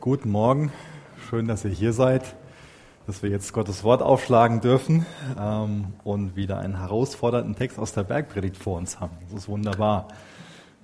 [0.00, 0.72] Guten Morgen,
[1.28, 2.34] schön, dass ihr hier seid,
[3.06, 5.04] dass wir jetzt Gottes Wort aufschlagen dürfen
[5.38, 9.12] ähm, und wieder einen herausfordernden Text aus der Bergpredigt vor uns haben.
[9.28, 10.08] Das ist wunderbar,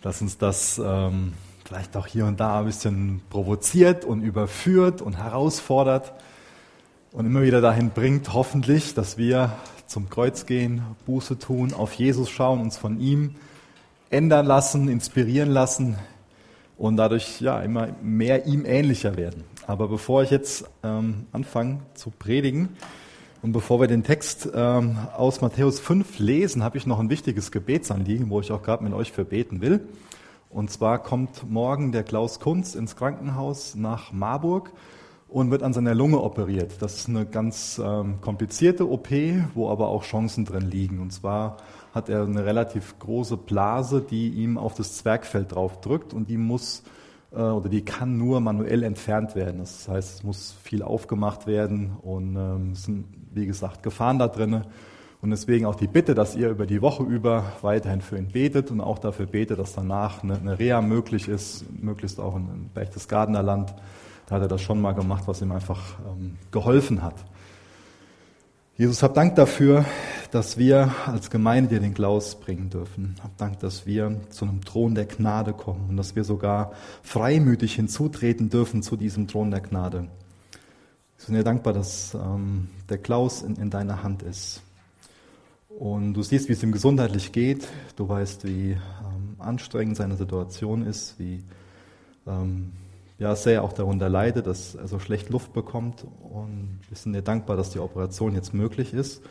[0.02, 1.32] dass uns das ähm,
[1.64, 6.12] vielleicht auch hier und da ein bisschen provoziert und überführt und herausfordert
[7.12, 9.50] und immer wieder dahin bringt, hoffentlich, dass wir
[9.86, 13.36] zum Kreuz gehen, Buße tun, auf Jesus schauen, uns von ihm
[14.10, 15.96] ändern lassen, inspirieren lassen,
[16.76, 19.44] und dadurch ja immer mehr ihm ähnlicher werden.
[19.66, 22.70] Aber bevor ich jetzt ähm, anfange zu predigen
[23.42, 27.50] und bevor wir den Text ähm, aus Matthäus 5 lesen, habe ich noch ein wichtiges
[27.50, 29.80] Gebetsanliegen, wo ich auch gerade mit euch für beten will.
[30.50, 34.72] Und zwar kommt morgen der Klaus Kunz ins Krankenhaus nach Marburg
[35.28, 36.80] und wird an seiner Lunge operiert.
[36.80, 39.08] Das ist eine ganz ähm, komplizierte OP,
[39.54, 41.00] wo aber auch Chancen drin liegen.
[41.00, 41.56] Und zwar
[41.96, 46.36] hat er eine relativ große Blase, die ihm auf das Zwergfeld drauf drückt und die
[46.36, 46.82] muss
[47.32, 49.60] äh, oder die kann nur manuell entfernt werden.
[49.60, 54.28] Das heißt, es muss viel aufgemacht werden und ähm, es sind, wie gesagt, Gefahren da
[54.28, 54.62] drin.
[55.22, 58.70] Und deswegen auch die Bitte, dass ihr über die Woche über weiterhin für ihn betet
[58.70, 63.42] und auch dafür betet, dass danach eine, eine Reha möglich ist, möglichst auch in Berchtesgadener
[63.42, 63.74] Land.
[64.26, 67.14] Da hat er das schon mal gemacht, was ihm einfach ähm, geholfen hat.
[68.78, 69.86] Jesus, hab Dank dafür,
[70.32, 73.14] dass wir als Gemeinde dir den Klaus bringen dürfen.
[73.22, 77.74] Hab Dank, dass wir zu einem Thron der Gnade kommen und dass wir sogar freimütig
[77.74, 80.08] hinzutreten dürfen zu diesem Thron der Gnade.
[81.16, 84.60] Wir sind dir dankbar, dass ähm, der Klaus in, in deiner Hand ist.
[85.70, 87.66] Und du siehst, wie es ihm gesundheitlich geht.
[87.96, 91.42] Du weißt, wie ähm, anstrengend seine Situation ist, wie
[92.26, 92.72] ähm,
[93.18, 96.04] ja, sehr auch darunter leidet, dass er so schlecht Luft bekommt.
[96.04, 99.22] Und wir sind dir dankbar, dass die Operation jetzt möglich ist.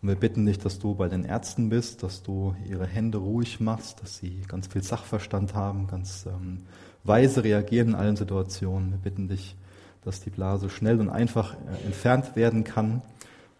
[0.00, 3.58] Und wir bitten dich, dass du bei den Ärzten bist, dass du ihre Hände ruhig
[3.58, 6.58] machst, dass sie ganz viel Sachverstand haben, ganz ähm,
[7.02, 8.92] weise reagieren in allen Situationen.
[8.92, 9.56] Wir bitten dich,
[10.02, 13.02] dass die Blase schnell und einfach äh, entfernt werden kann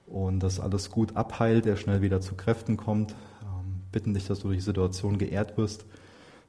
[0.06, 3.12] und dass alles gut abheilt, er schnell wieder zu Kräften kommt.
[3.42, 5.84] Ähm, bitten dich, dass du durch die Situation geehrt wirst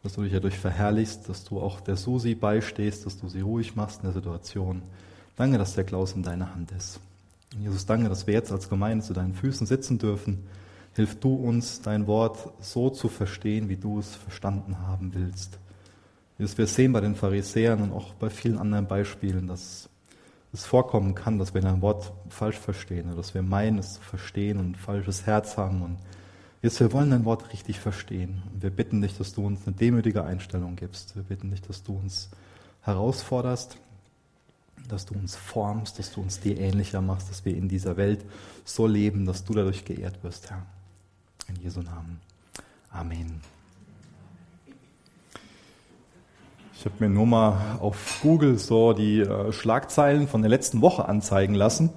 [0.05, 3.75] dass du dich dadurch verherrlichst, dass du auch der Susi beistehst, dass du sie ruhig
[3.75, 4.83] machst in der Situation.
[5.35, 6.99] Danke, dass der Klaus in deiner Hand ist.
[7.55, 10.45] Und Jesus, danke, dass wir jetzt als Gemeinde zu deinen Füßen sitzen dürfen.
[10.93, 15.57] Hilf du uns, dein Wort so zu verstehen, wie du es verstanden haben willst.
[16.37, 19.89] Jesus, wir sehen bei den Pharisäern und auch bei vielen anderen Beispielen, dass
[20.53, 24.59] es vorkommen kann, dass wir dein Wort falsch verstehen, dass wir meinen, es zu verstehen
[24.59, 25.97] und ein falsches Herz haben und
[26.65, 28.41] Jesus, wir wollen dein Wort richtig verstehen.
[28.59, 31.15] Wir bitten dich, dass du uns eine demütige Einstellung gibst.
[31.15, 32.31] Wir bitten dich, dass du uns
[32.81, 33.77] herausforderst,
[34.89, 38.25] dass du uns formst, dass du uns dir ähnlicher machst, dass wir in dieser Welt
[38.63, 40.65] so leben, dass du dadurch geehrt wirst, Herr.
[41.49, 42.19] In Jesu Namen.
[42.89, 43.41] Amen.
[46.73, 51.07] Ich habe mir nur mal auf Google so die äh, Schlagzeilen von der letzten Woche
[51.07, 51.91] anzeigen lassen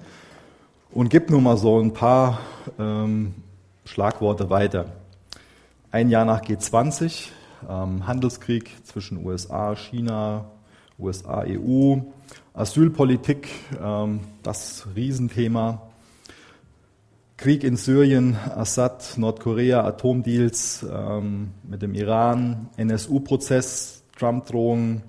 [0.91, 2.41] und gebe nur mal so ein paar
[2.77, 3.33] ähm,
[3.89, 4.85] Schlagworte weiter.
[5.89, 7.29] Ein Jahr nach G20,
[7.67, 10.45] ähm, Handelskrieg zwischen USA, China,
[10.99, 11.97] USA, EU,
[12.53, 13.47] Asylpolitik,
[13.83, 15.89] ähm, das Riesenthema.
[17.35, 25.01] Krieg in Syrien, Assad, Nordkorea, Atomdeals ähm, mit dem Iran, NSU-Prozess, Trump-Drohungen,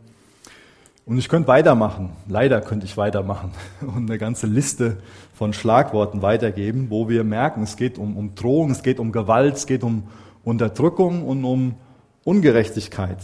[1.10, 3.50] und ich könnte weitermachen, leider könnte ich weitermachen
[3.80, 4.98] und eine ganze Liste
[5.34, 9.56] von Schlagworten weitergeben, wo wir merken, es geht um, um Drohung, es geht um Gewalt,
[9.56, 10.04] es geht um
[10.44, 11.74] Unterdrückung und um
[12.22, 13.18] Ungerechtigkeit.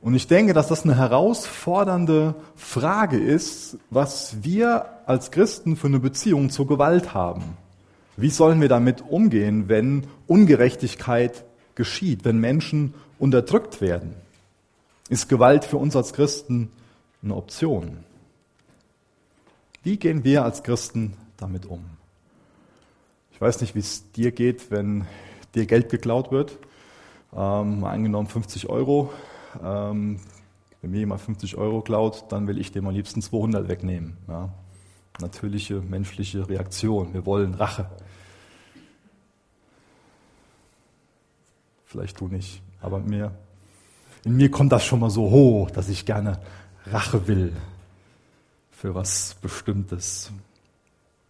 [0.00, 5.98] Und ich denke, dass das eine herausfordernde Frage ist, was wir als Christen für eine
[5.98, 7.56] Beziehung zur Gewalt haben.
[8.16, 11.44] Wie sollen wir damit umgehen, wenn Ungerechtigkeit
[11.74, 14.14] geschieht, wenn Menschen unterdrückt werden?
[15.10, 16.70] Ist Gewalt für uns als Christen
[17.20, 18.04] eine Option?
[19.82, 21.84] Wie gehen wir als Christen damit um?
[23.32, 25.08] Ich weiß nicht, wie es dir geht, wenn
[25.56, 26.56] dir Geld geklaut wird.
[27.32, 29.12] Ähm, angenommen 50 Euro.
[29.60, 30.20] Ähm,
[30.80, 34.16] wenn mir jemand 50 Euro klaut, dann will ich dem am liebsten 200 wegnehmen.
[34.28, 34.50] Ja.
[35.20, 37.14] Natürliche menschliche Reaktion.
[37.14, 37.90] Wir wollen Rache.
[41.84, 43.32] Vielleicht du nicht, aber mir
[44.24, 46.38] in mir kommt das schon mal so hoch, dass ich gerne
[46.86, 47.52] Rache will
[48.70, 50.32] für was Bestimmtes.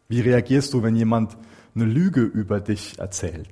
[0.08, 1.36] Wie reagierst du, wenn jemand
[1.74, 3.48] eine Lüge über dich erzählt?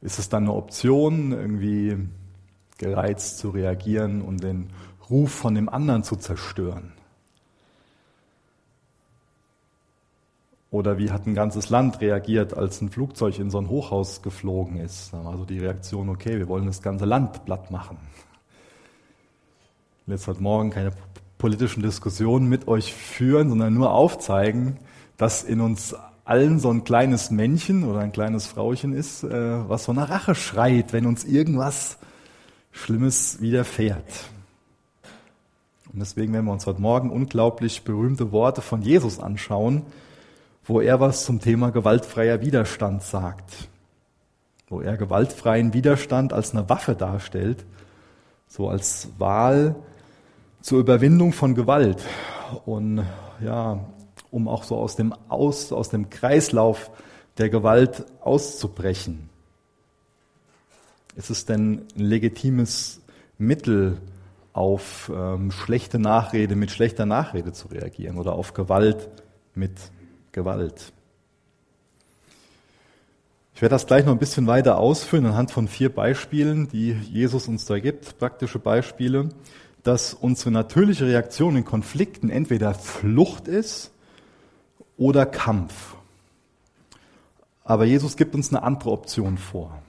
[0.00, 1.96] Ist es dann eine Option, irgendwie
[2.78, 4.70] gereizt zu reagieren und den
[5.10, 6.92] Ruf von dem anderen zu zerstören?
[10.76, 14.76] Oder wie hat ein ganzes Land reagiert, als ein Flugzeug in so ein Hochhaus geflogen
[14.76, 15.10] ist?
[15.10, 17.96] Da war so die Reaktion, okay, wir wollen das ganze Land platt machen.
[20.04, 20.90] will jetzt heute Morgen keine
[21.38, 24.76] politischen Diskussionen mit euch führen, sondern nur aufzeigen,
[25.16, 25.96] dass in uns
[26.26, 29.30] allen so ein kleines Männchen oder ein kleines Frauchen ist, äh,
[29.70, 31.96] was so nach Rache schreit, wenn uns irgendwas
[32.70, 34.28] Schlimmes widerfährt.
[35.90, 39.80] Und deswegen werden wir uns heute Morgen unglaublich berühmte Worte von Jesus anschauen,
[40.66, 43.68] wo er was zum Thema gewaltfreier Widerstand sagt.
[44.68, 47.64] Wo er gewaltfreien Widerstand als eine Waffe darstellt,
[48.48, 49.76] so als Wahl
[50.60, 52.02] zur Überwindung von Gewalt.
[52.64, 53.04] Und
[53.40, 53.78] ja,
[54.30, 56.90] um auch so aus dem, aus, aus dem Kreislauf
[57.38, 59.28] der Gewalt auszubrechen.
[61.14, 63.00] Ist es denn ein legitimes
[63.38, 63.98] Mittel,
[64.52, 69.10] auf ähm, schlechte Nachrede mit schlechter Nachrede zu reagieren oder auf Gewalt
[69.54, 69.74] mit
[70.36, 70.92] Gewalt?
[73.54, 77.48] Ich werde das gleich noch ein bisschen weiter ausführen anhand von vier Beispielen, die Jesus
[77.48, 79.30] uns da gibt, praktische Beispiele,
[79.82, 83.92] dass unsere natürliche Reaktion in Konflikten entweder Flucht ist
[84.98, 85.94] oder Kampf.
[87.64, 89.80] Aber Jesus gibt uns eine andere Option vor.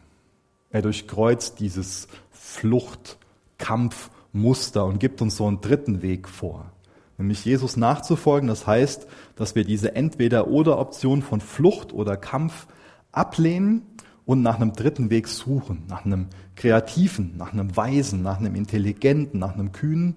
[0.69, 6.71] Er durchkreuzt dieses Flucht-Kampf-Muster und gibt uns so einen dritten Weg vor.
[7.18, 12.68] Nämlich Jesus nachzufolgen, das heißt, dass wir diese Entweder-Oder-Option von Flucht oder Kampf
[13.12, 13.81] ablehnen
[14.25, 19.40] und nach einem dritten Weg suchen, nach einem kreativen, nach einem weisen, nach einem intelligenten,
[19.40, 20.16] nach einem kühnen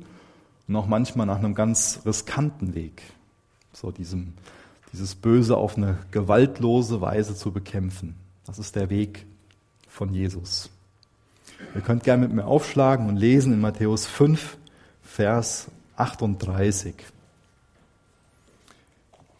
[0.68, 3.02] und auch manchmal nach einem ganz riskanten Weg.
[3.72, 4.34] So diesem
[4.92, 8.16] dieses Böse auf eine gewaltlose Weise zu bekämpfen.
[8.46, 9.26] Das ist der Weg
[9.88, 10.70] von Jesus.
[11.74, 14.56] Ihr könnt gerne mit mir aufschlagen und lesen in Matthäus 5,
[15.02, 15.68] Vers
[16.00, 16.94] 38.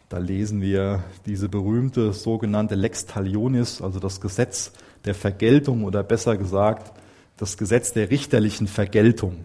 [0.09, 4.71] Da lesen wir diese berühmte sogenannte Lex Talionis, also das Gesetz
[5.05, 6.93] der Vergeltung oder besser gesagt
[7.37, 9.37] das Gesetz der richterlichen Vergeltung.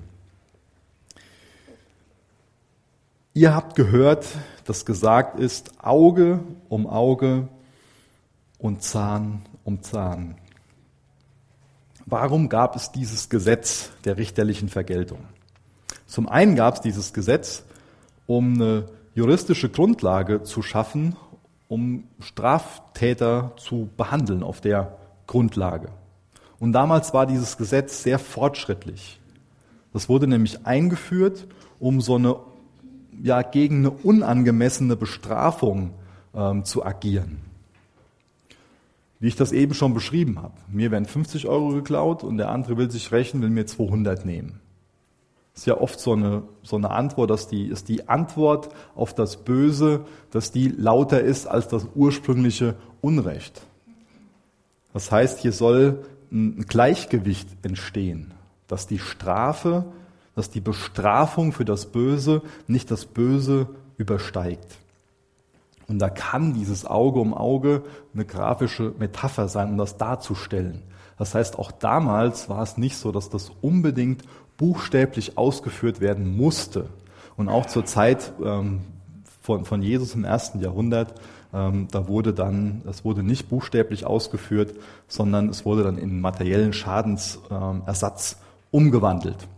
[3.32, 4.26] Ihr habt gehört,
[4.66, 7.48] dass gesagt ist, Auge um Auge
[8.58, 10.36] und Zahn um Zahn.
[12.04, 15.20] Warum gab es dieses Gesetz der richterlichen Vergeltung?
[16.06, 17.64] Zum einen gab es dieses Gesetz,
[18.26, 21.16] um eine juristische Grundlage zu schaffen,
[21.68, 25.88] um Straftäter zu behandeln auf der Grundlage.
[26.58, 29.20] Und damals war dieses Gesetz sehr fortschrittlich.
[29.92, 31.46] Das wurde nämlich eingeführt,
[31.78, 32.36] um so eine
[33.22, 35.94] ja, gegen eine unangemessene Bestrafung
[36.34, 37.38] ähm, zu agieren.
[39.18, 40.54] Wie ich das eben schon beschrieben habe.
[40.68, 44.60] Mir werden 50 Euro geklaut und der andere will sich rächen, will mir 200 nehmen.
[45.56, 49.38] Ist ja oft so eine, so eine Antwort, dass die, ist die Antwort auf das
[49.38, 53.62] Böse, dass die lauter ist als das ursprüngliche Unrecht.
[54.92, 58.34] Das heißt, hier soll ein Gleichgewicht entstehen,
[58.68, 59.86] dass die Strafe
[60.36, 64.76] dass die Bestrafung für das Böse nicht das Böse übersteigt.
[65.88, 67.82] Und da kann dieses Auge um Auge
[68.12, 70.82] eine grafische Metapher sein, um das darzustellen.
[71.16, 74.24] Das heißt, auch damals war es nicht so, dass das unbedingt
[74.56, 76.88] buchstäblich ausgeführt werden musste.
[77.36, 78.80] Und auch zur Zeit ähm,
[79.42, 81.14] von, von Jesus im ersten Jahrhundert,
[81.52, 84.74] ähm, da wurde dann, es wurde nicht buchstäblich ausgeführt,
[85.08, 88.38] sondern es wurde dann in materiellen Schadensersatz ähm,
[88.70, 89.48] umgewandelt.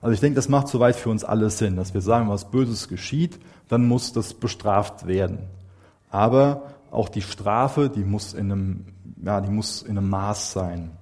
[0.00, 2.88] Also ich denke, das macht soweit für uns alle Sinn, dass wir sagen, was Böses
[2.88, 5.38] geschieht, dann muss das bestraft werden.
[6.10, 8.84] Aber auch die Strafe, die muss in einem,
[9.22, 10.92] ja, die muss in einem Maß sein.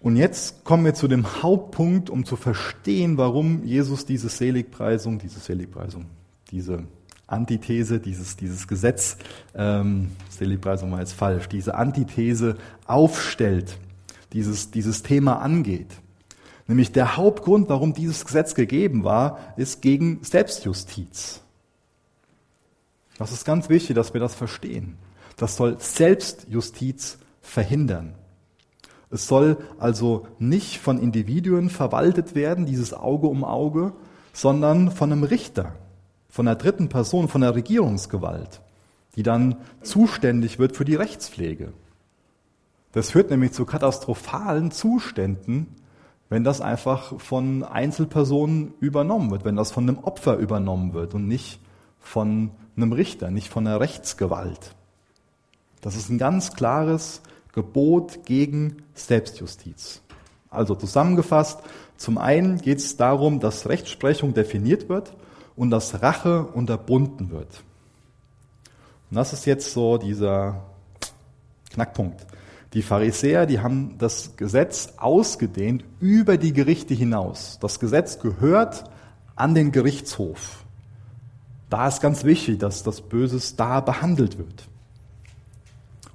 [0.00, 5.40] Und jetzt kommen wir zu dem Hauptpunkt, um zu verstehen, warum Jesus diese Seligpreisung, diese
[5.40, 6.06] Seligpreisung,
[6.50, 6.84] diese
[7.26, 9.18] Antithese, dieses, dieses Gesetz,
[9.54, 13.76] ähm, Seligpreisung war jetzt falsch, diese Antithese aufstellt,
[14.32, 15.90] dieses, dieses Thema angeht.
[16.68, 21.40] Nämlich der Hauptgrund, warum dieses Gesetz gegeben war, ist gegen Selbstjustiz.
[23.18, 24.96] Das ist ganz wichtig, dass wir das verstehen.
[25.36, 28.14] Das soll Selbstjustiz verhindern.
[29.10, 33.92] Es soll also nicht von Individuen verwaltet werden, dieses Auge um Auge,
[34.32, 35.74] sondern von einem Richter,
[36.28, 38.60] von einer dritten Person, von der Regierungsgewalt,
[39.16, 41.72] die dann zuständig wird für die Rechtspflege.
[42.92, 45.74] Das führt nämlich zu katastrophalen Zuständen,
[46.28, 51.26] wenn das einfach von Einzelpersonen übernommen wird, wenn das von einem Opfer übernommen wird und
[51.26, 51.60] nicht
[51.98, 54.74] von einem Richter, nicht von einer Rechtsgewalt.
[55.80, 57.22] Das ist ein ganz klares
[57.58, 60.00] Gebot gegen Selbstjustiz.
[60.48, 61.58] Also zusammengefasst,
[61.96, 65.12] zum einen geht es darum, dass Rechtsprechung definiert wird
[65.56, 67.64] und dass Rache unterbunden wird.
[69.10, 70.62] Und das ist jetzt so dieser
[71.72, 72.24] Knackpunkt.
[72.74, 77.58] Die Pharisäer, die haben das Gesetz ausgedehnt über die Gerichte hinaus.
[77.60, 78.84] Das Gesetz gehört
[79.34, 80.64] an den Gerichtshof.
[81.70, 84.68] Da ist ganz wichtig, dass das Böses da behandelt wird.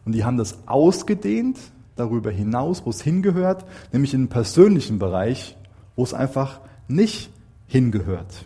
[0.06, 1.58] Und die haben das ausgedehnt
[1.96, 5.56] darüber hinaus, wo es hingehört, nämlich in den persönlichen Bereich,
[5.96, 7.30] wo es einfach nicht
[7.68, 8.46] hingehört.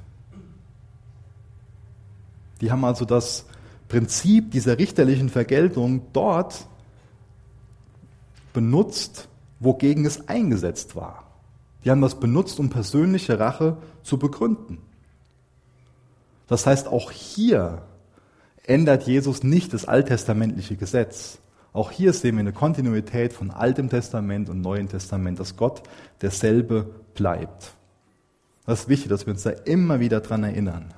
[2.62, 3.46] Die haben also das
[3.88, 6.68] Prinzip dieser richterlichen Vergeltung dort
[8.54, 11.24] benutzt, wogegen es eingesetzt war.
[11.84, 14.80] Die haben das benutzt, um persönliche Rache zu begründen.
[16.48, 17.84] Das heißt, auch hier
[18.64, 21.40] ändert Jesus nicht das alttestamentliche Gesetz.
[21.78, 25.84] Auch hier sehen wir eine Kontinuität von Altem Testament und Neuem Testament, dass Gott
[26.24, 27.74] derselbe bleibt.
[28.66, 30.92] Das ist wichtig, dass wir uns da immer wieder dran erinnern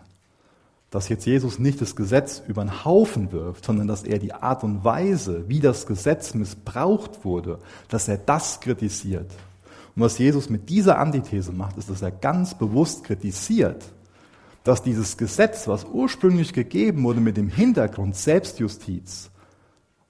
[0.91, 4.63] dass jetzt Jesus nicht das Gesetz über den Haufen wirft, sondern dass er die Art
[4.63, 7.59] und Weise, wie das Gesetz missbraucht wurde,
[7.89, 9.31] dass er das kritisiert.
[9.95, 13.83] Und was Jesus mit dieser Antithese macht, ist, dass er ganz bewusst kritisiert,
[14.63, 19.29] dass dieses Gesetz, was ursprünglich gegeben wurde mit dem Hintergrund Selbstjustiz,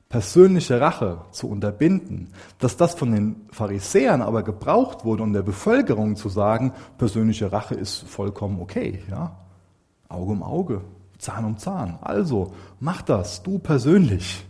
[0.10, 6.16] persönliche Rache zu unterbinden, dass das von den Pharisäern aber gebraucht wurde, um der Bevölkerung
[6.16, 9.38] zu sagen, persönliche Rache ist vollkommen okay, ja.
[10.10, 10.82] Auge um Auge,
[11.20, 12.00] Zahn um Zahn.
[12.02, 14.44] Also, mach das, du persönlich.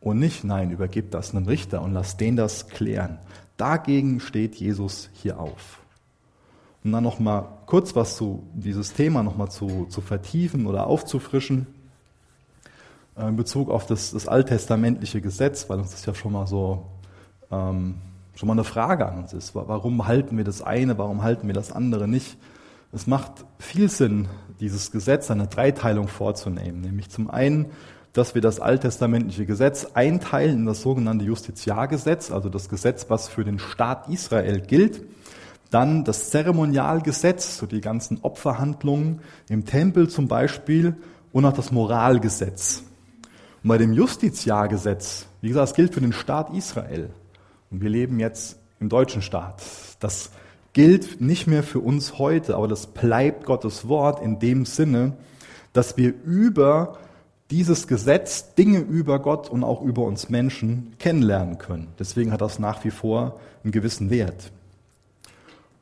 [0.00, 3.18] Und nicht, nein, übergib das einem Richter und lass den das klären.
[3.56, 5.78] Dagegen steht Jesus hier auf.
[6.84, 10.86] Und dann noch mal kurz was zu dieses Thema noch mal zu, zu vertiefen oder
[10.86, 11.66] aufzufrischen
[13.16, 16.86] in Bezug auf das, das alttestamentliche Gesetz, weil uns das ja schon mal so
[17.50, 17.96] ähm,
[18.34, 19.54] schon mal eine Frage an uns ist.
[19.54, 22.38] Warum halten wir das eine, warum halten wir das andere nicht?
[22.92, 24.28] Es macht viel Sinn,
[24.60, 26.80] dieses Gesetz, eine Dreiteilung vorzunehmen.
[26.80, 27.66] Nämlich zum einen,
[28.12, 33.44] dass wir das alttestamentliche Gesetz einteilen in das sogenannte Justiziargesetz, also das Gesetz, was für
[33.44, 35.02] den Staat Israel gilt.
[35.70, 40.96] Dann das Zeremonialgesetz, so die ganzen Opferhandlungen im Tempel zum Beispiel,
[41.32, 42.82] und auch das Moralgesetz.
[43.62, 47.10] Und bei dem Justiziargesetz, wie gesagt, es gilt für den Staat Israel.
[47.70, 49.62] Und wir leben jetzt im deutschen Staat.
[50.00, 50.30] Das
[50.72, 55.14] gilt nicht mehr für uns heute, aber das bleibt Gottes Wort in dem Sinne,
[55.72, 56.98] dass wir über
[57.50, 61.88] dieses Gesetz Dinge über Gott und auch über uns Menschen kennenlernen können.
[61.98, 64.50] Deswegen hat das nach wie vor einen gewissen Wert.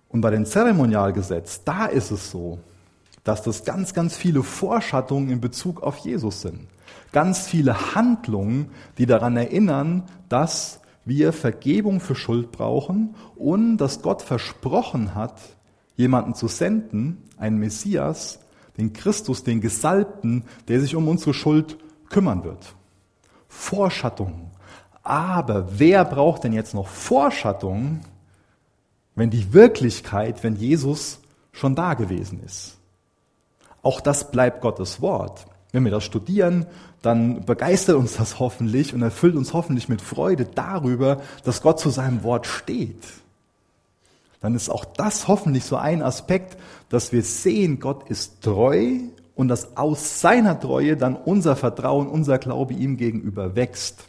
[0.08, 2.58] Und bei dem Zeremonialgesetz, da ist es so,
[3.22, 6.66] dass das ganz, ganz viele Vorschattungen in Bezug auf Jesus sind.
[7.12, 14.22] Ganz viele Handlungen, die daran erinnern, dass wir Vergebung für Schuld brauchen und dass Gott
[14.22, 15.40] versprochen hat,
[15.96, 18.40] jemanden zu senden, einen Messias,
[18.76, 22.74] den Christus, den Gesalbten, der sich um unsere Schuld kümmern wird.
[23.48, 24.50] Vorschattung.
[25.02, 28.00] Aber wer braucht denn jetzt noch Vorschattung,
[29.14, 31.20] wenn die Wirklichkeit, wenn Jesus
[31.52, 32.78] schon da gewesen ist?
[33.82, 35.46] Auch das bleibt Gottes Wort.
[35.72, 36.66] Wenn wir das studieren,
[37.02, 41.90] dann begeistert uns das hoffentlich und erfüllt uns hoffentlich mit Freude darüber, dass Gott zu
[41.90, 43.04] seinem Wort steht.
[44.40, 46.56] Dann ist auch das hoffentlich so ein Aspekt,
[46.88, 48.98] dass wir sehen, Gott ist treu
[49.34, 54.04] und dass aus seiner Treue dann unser Vertrauen, unser Glaube ihm gegenüber wächst.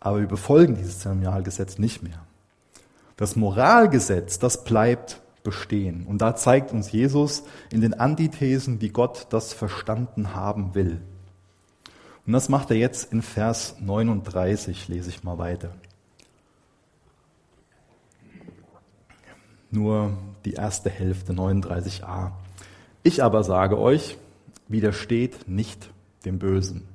[0.00, 2.26] Aber wir befolgen dieses Zeremonialgesetz nicht mehr.
[3.16, 6.04] Das Moralgesetz, das bleibt bestehen.
[6.06, 11.00] Und da zeigt uns Jesus in den Antithesen, wie Gott das verstanden haben will.
[12.26, 15.70] Und das macht er jetzt in Vers 39, lese ich mal weiter.
[19.70, 22.32] Nur die erste Hälfte, 39a.
[23.02, 24.16] Ich aber sage euch,
[24.68, 25.90] widersteht nicht
[26.24, 26.88] dem Bösen.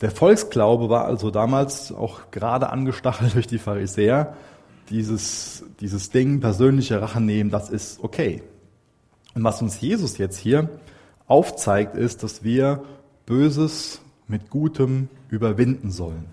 [0.00, 4.34] Der Volksglaube war also damals auch gerade angestachelt durch die Pharisäer
[4.92, 8.42] dieses, dieses Ding, persönliche Rache nehmen, das ist okay.
[9.34, 10.68] Und was uns Jesus jetzt hier
[11.26, 12.84] aufzeigt, ist, dass wir
[13.26, 16.26] Böses mit Gutem überwinden sollen.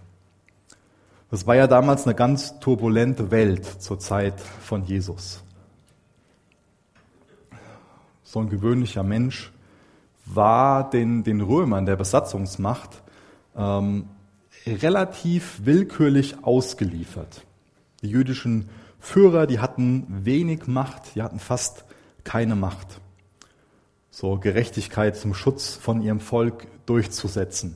[1.32, 5.44] Das war ja damals eine ganz turbulente Welt zur Zeit von Jesus.
[8.24, 9.52] So ein gewöhnlicher Mensch
[10.26, 13.02] war den, den Römern, der Besatzungsmacht,
[13.56, 14.10] ähm,
[14.68, 17.46] relativ willkürlich ausgeliefert.
[18.02, 21.86] Die jüdischen Führer, die hatten wenig Macht, die hatten fast
[22.24, 23.00] keine Macht,
[24.12, 27.76] so Gerechtigkeit zum Schutz von ihrem Volk durchzusetzen.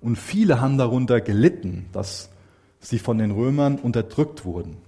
[0.00, 2.30] Und viele haben darunter gelitten, dass
[2.80, 4.78] sie von den Römern unterdrückt wurden.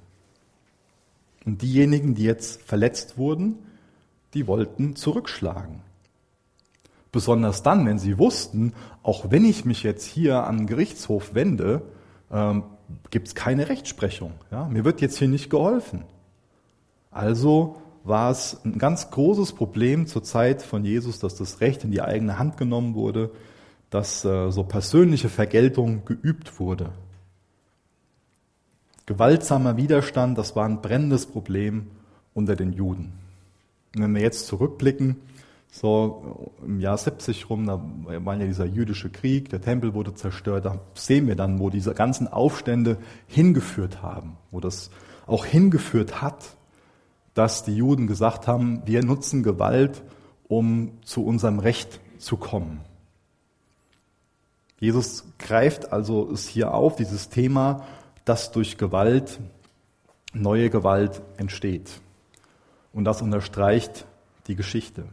[1.44, 3.58] Und diejenigen, die jetzt verletzt wurden,
[4.34, 5.80] die wollten zurückschlagen.
[7.10, 8.72] Besonders dann, wenn sie wussten,
[9.02, 11.82] auch wenn ich mich jetzt hier an den Gerichtshof wende,
[12.30, 12.62] ähm,
[13.10, 14.32] gibt es keine Rechtsprechung.
[14.50, 14.66] Ja?
[14.68, 16.04] Mir wird jetzt hier nicht geholfen.
[17.10, 21.90] Also war es ein ganz großes Problem zur Zeit von Jesus, dass das Recht in
[21.90, 23.30] die eigene Hand genommen wurde,
[23.90, 26.90] dass äh, so persönliche Vergeltung geübt wurde.
[29.06, 31.88] Gewaltsamer Widerstand, das war ein brennendes Problem
[32.34, 33.12] unter den Juden.
[33.94, 35.16] Und wenn wir jetzt zurückblicken,
[35.74, 40.66] so im Jahr 70 rum, da war ja dieser jüdische Krieg, der Tempel wurde zerstört,
[40.66, 44.90] da sehen wir dann, wo diese ganzen Aufstände hingeführt haben, wo das
[45.26, 46.56] auch hingeführt hat,
[47.32, 50.02] dass die Juden gesagt haben, wir nutzen Gewalt,
[50.46, 52.80] um zu unserem Recht zu kommen.
[54.78, 57.86] Jesus greift also es hier auf, dieses Thema,
[58.26, 59.40] dass durch Gewalt
[60.34, 62.02] neue Gewalt entsteht.
[62.92, 64.04] Und das unterstreicht
[64.48, 65.04] die Geschichte.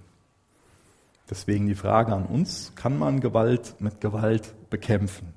[1.30, 5.34] Deswegen die Frage an uns, kann man Gewalt mit Gewalt bekämpfen?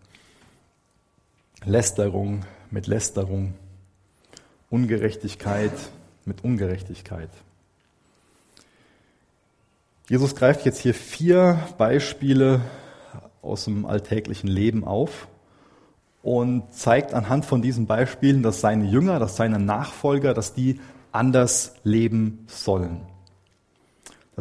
[1.65, 3.55] Lästerung mit Lästerung,
[4.71, 5.73] Ungerechtigkeit
[6.25, 7.29] mit Ungerechtigkeit.
[10.09, 12.63] Jesus greift jetzt hier vier Beispiele
[13.43, 15.29] aus dem alltäglichen Leben auf
[16.23, 20.81] und zeigt anhand von diesen Beispielen, dass seine Jünger, dass seine Nachfolger, dass die
[21.13, 23.12] anders leben sollen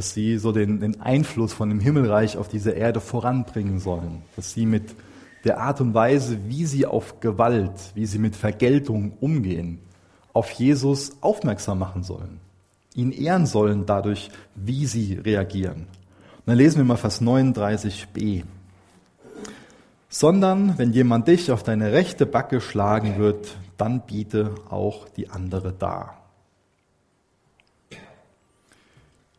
[0.02, 4.52] dass sie so den, den Einfluss von dem Himmelreich auf diese Erde voranbringen sollen, dass
[4.52, 4.96] sie mit
[5.44, 9.78] der Art und Weise, wie sie auf Gewalt, wie sie mit Vergeltung umgehen,
[10.34, 12.40] auf Jesus aufmerksam machen sollen,
[12.96, 15.82] ihn ehren sollen dadurch, wie sie reagieren.
[15.82, 18.42] Und dann lesen wir mal Vers 39b.
[20.10, 25.72] Sondern wenn jemand dich auf deine rechte Backe schlagen wird, dann biete auch die andere
[25.74, 26.21] dar.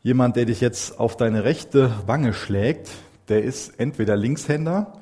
[0.03, 2.91] Jemand, der dich jetzt auf deine rechte Wange schlägt,
[3.29, 4.93] der ist entweder Linkshänder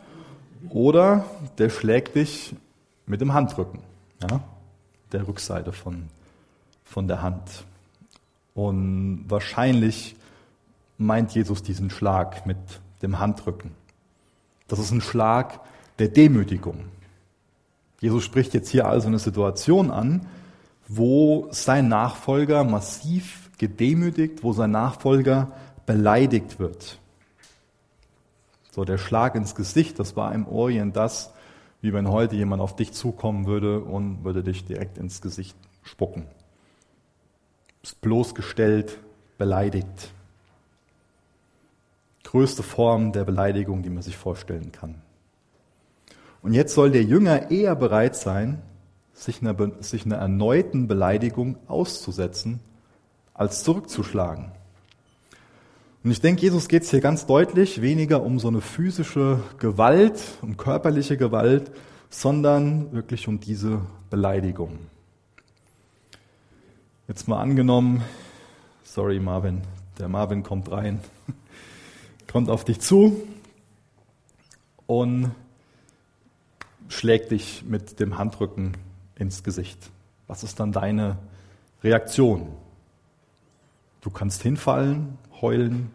[0.69, 1.25] oder
[1.59, 2.55] der schlägt dich
[3.07, 3.81] mit dem Handrücken,
[4.23, 4.43] ja,
[5.13, 6.09] der Rückseite von,
[6.85, 7.65] von der Hand.
[8.55, 10.17] Und wahrscheinlich
[10.99, 12.59] meint Jesus diesen Schlag mit
[13.03, 13.71] dem Handrücken.
[14.69, 15.61] Das ist ein Schlag
[15.99, 16.85] der Demütigung.
[18.01, 20.27] Jesus spricht jetzt hier also eine Situation an,
[20.89, 25.53] wo sein Nachfolger massiv gedemütigt, wo sein Nachfolger
[25.85, 26.99] beleidigt wird.
[28.71, 31.35] So der Schlag ins Gesicht, das war im Orient das,
[31.83, 36.25] wie wenn heute jemand auf dich zukommen würde und würde dich direkt ins Gesicht spucken.
[37.83, 38.99] Ist bloßgestellt,
[39.37, 40.15] beleidigt.
[42.25, 45.03] Größte Form der Beleidigung, die man sich vorstellen kann.
[46.41, 48.63] Und jetzt soll der Jünger eher bereit sein,
[49.13, 52.61] sich einer, sich einer erneuten Beleidigung auszusetzen,
[53.41, 54.53] als zurückzuschlagen.
[56.05, 60.21] Und ich denke, Jesus geht es hier ganz deutlich weniger um so eine physische Gewalt,
[60.43, 61.73] um körperliche Gewalt,
[62.11, 64.79] sondern wirklich um diese Beleidigung.
[67.09, 68.05] Jetzt mal angenommen,
[68.85, 69.63] sorry Marvin,
[69.99, 71.01] der Marvin kommt rein,
[72.31, 73.27] kommt auf dich zu
[74.87, 75.31] und
[76.89, 78.77] schlägt dich mit dem Handrücken
[79.15, 79.79] ins Gesicht.
[80.27, 81.17] Was ist dann deine
[81.83, 82.49] Reaktion?
[84.01, 85.91] Du kannst hinfallen, heulen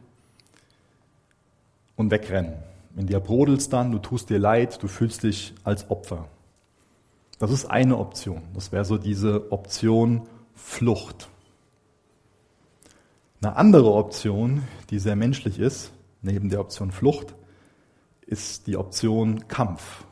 [1.95, 2.53] und wegrennen.
[2.95, 6.27] In dir brodelst dann, du tust dir leid, du fühlst dich als Opfer.
[7.39, 8.41] Das ist eine Option.
[8.53, 10.21] Das wäre so diese Option
[10.53, 11.29] Flucht.
[13.41, 15.91] Eine andere Option, die sehr menschlich ist,
[16.21, 17.35] neben der Option Flucht,
[18.21, 20.05] ist die Option Kampf.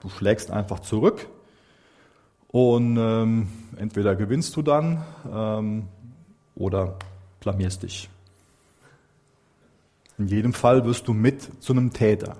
[0.00, 1.28] Du schlägst einfach zurück
[2.48, 5.88] und ähm, entweder gewinnst du dann ähm,
[6.56, 6.98] oder
[7.40, 8.08] blamierst dich.
[10.18, 12.36] In jedem Fall wirst du mit zu einem Täter.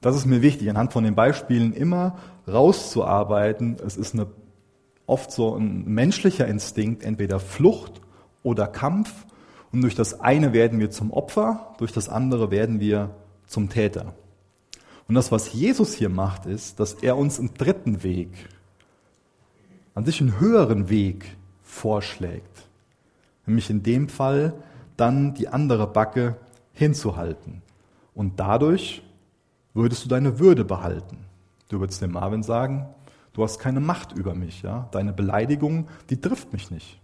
[0.00, 3.76] Das ist mir wichtig, anhand von den Beispielen immer rauszuarbeiten.
[3.84, 4.26] Es ist eine,
[5.06, 8.00] oft so ein menschlicher Instinkt, entweder Flucht
[8.42, 9.26] oder Kampf.
[9.72, 13.10] Und durch das eine werden wir zum Opfer, durch das andere werden wir
[13.46, 14.14] zum Täter.
[15.08, 18.30] Und das, was Jesus hier macht, ist, dass er uns einen dritten Weg,
[19.94, 22.65] an sich einen höheren Weg vorschlägt
[23.46, 24.54] nämlich in dem Fall
[24.96, 26.36] dann die andere Backe
[26.72, 27.62] hinzuhalten.
[28.14, 29.02] Und dadurch
[29.74, 31.18] würdest du deine Würde behalten.
[31.68, 32.86] Du würdest dem Marvin sagen,
[33.32, 34.88] du hast keine Macht über mich, ja?
[34.92, 37.00] Deine Beleidigung, die trifft mich nicht.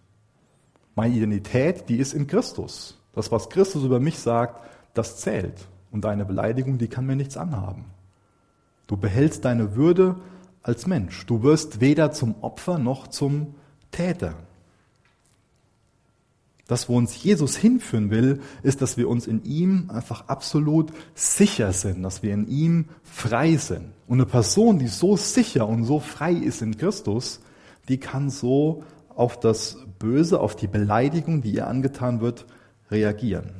[0.94, 2.98] Meine Identität, die ist in Christus.
[3.14, 4.60] Das, was Christus über mich sagt,
[4.94, 5.68] das zählt.
[5.90, 7.84] Und deine Beleidigung, die kann mir nichts anhaben.
[8.86, 10.16] Du behältst deine Würde
[10.62, 11.26] als Mensch.
[11.26, 13.54] Du wirst weder zum Opfer noch zum
[13.90, 14.34] Täter.
[16.72, 21.74] Das, wo uns Jesus hinführen will, ist, dass wir uns in ihm einfach absolut sicher
[21.74, 23.92] sind, dass wir in ihm frei sind.
[24.08, 27.40] Und eine Person, die so sicher und so frei ist in Christus,
[27.90, 32.46] die kann so auf das Böse, auf die Beleidigung, die ihr angetan wird,
[32.90, 33.50] reagieren.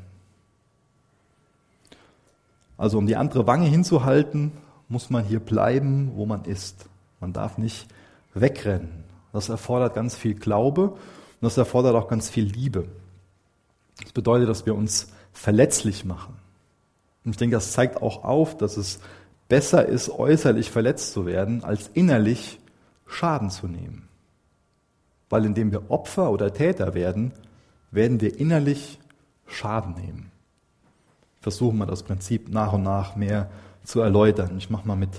[2.79, 4.53] Also um die andere Wange hinzuhalten,
[4.89, 6.87] muss man hier bleiben, wo man ist.
[7.21, 7.89] Man darf nicht
[8.33, 9.05] wegrennen.
[9.35, 12.87] Das erfordert ganz viel Glaube und das erfordert auch ganz viel Liebe.
[14.03, 16.37] Das bedeutet, dass wir uns verletzlich machen.
[17.25, 19.01] Und ich denke, das zeigt auch auf, dass es
[19.49, 22.59] besser ist, äußerlich verletzt zu werden, als innerlich
[23.07, 24.09] Schaden zu nehmen.
[25.29, 27.33] Weil indem wir Opfer oder Täter werden,
[27.91, 28.99] werden wir innerlich
[29.47, 30.31] Schaden nehmen.
[31.41, 33.51] Versuchen wir das Prinzip nach und nach mehr
[33.85, 34.57] zu erläutern.
[34.59, 35.11] Ich mache mal mit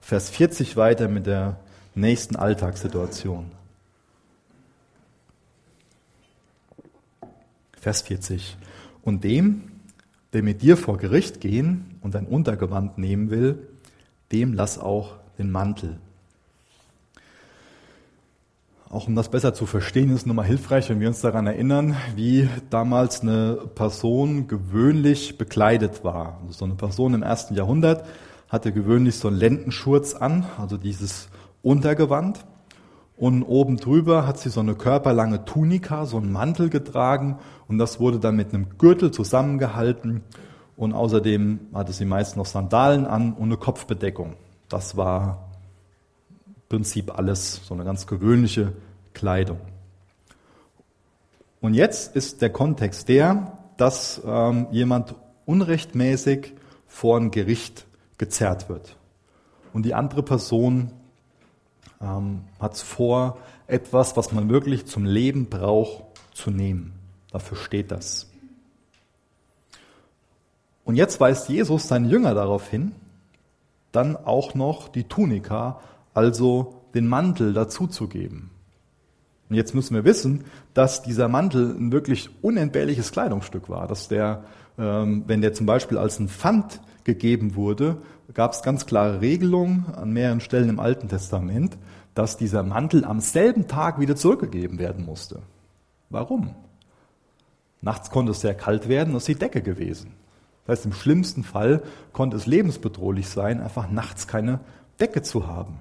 [0.00, 1.56] Vers 40 weiter mit der
[1.94, 3.50] nächsten Alltagssituation.
[7.82, 8.56] Vers 40.
[9.02, 9.62] Und dem,
[10.32, 13.66] der mit dir vor Gericht gehen und ein Untergewand nehmen will,
[14.30, 15.98] dem lass auch den Mantel.
[18.88, 21.96] Auch um das besser zu verstehen, ist es nochmal hilfreich, wenn wir uns daran erinnern,
[22.14, 26.38] wie damals eine Person gewöhnlich bekleidet war.
[26.42, 28.06] Also so eine Person im ersten Jahrhundert
[28.48, 31.30] hatte gewöhnlich so einen Lendenschurz an, also dieses
[31.62, 32.44] Untergewand.
[33.16, 38.00] Und oben drüber hat sie so eine körperlange Tunika, so einen Mantel getragen und das
[38.00, 40.22] wurde dann mit einem Gürtel zusammengehalten
[40.76, 44.34] und außerdem hatte sie meist noch Sandalen an und eine Kopfbedeckung.
[44.68, 45.50] Das war
[46.46, 48.72] im Prinzip alles, so eine ganz gewöhnliche
[49.12, 49.58] Kleidung.
[51.60, 56.54] Und jetzt ist der Kontext der, dass ähm, jemand unrechtmäßig
[56.86, 57.86] vor ein Gericht
[58.18, 58.96] gezerrt wird.
[59.72, 60.90] Und die andere Person
[62.02, 66.92] ähm, hat vor, etwas, was man wirklich zum Leben braucht, zu nehmen.
[67.30, 68.28] Dafür steht das.
[70.84, 72.92] Und jetzt weist Jesus seinen Jünger darauf hin,
[73.92, 75.80] dann auch noch die Tunika,
[76.12, 78.50] also den Mantel dazuzugeben.
[79.48, 84.44] Und jetzt müssen wir wissen, dass dieser Mantel ein wirklich unentbehrliches Kleidungsstück war, dass der,
[84.78, 87.98] ähm, wenn der zum Beispiel als ein Pfand gegeben wurde,
[88.34, 91.76] gab es ganz klare Regelungen an mehreren Stellen im Alten Testament,
[92.14, 95.42] dass dieser Mantel am selben Tag wieder zurückgegeben werden musste.
[96.10, 96.54] Warum?
[97.80, 100.14] Nachts konnte es sehr kalt werden, das ist die Decke gewesen.
[100.66, 104.60] Das heißt, im schlimmsten Fall konnte es lebensbedrohlich sein, einfach nachts keine
[105.00, 105.78] Decke zu haben.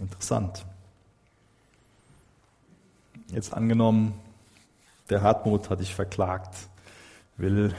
[0.00, 0.66] Interessant.
[3.28, 4.14] Jetzt angenommen,
[5.08, 6.54] der Hartmut hat dich verklagt,
[7.36, 7.74] will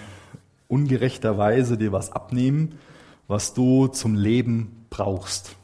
[0.71, 2.79] ungerechterweise dir was abnehmen,
[3.27, 5.55] was du zum Leben brauchst.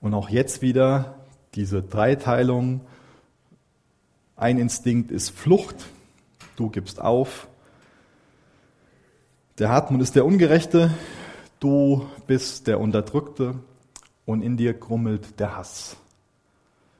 [0.00, 1.14] Und auch jetzt wieder
[1.54, 2.80] diese Dreiteilung.
[4.36, 5.76] Ein Instinkt ist Flucht,
[6.56, 7.46] du gibst auf.
[9.58, 10.90] Der Hartmut ist der Ungerechte,
[11.60, 13.54] du bist der Unterdrückte
[14.24, 15.96] und in dir grummelt der Hass.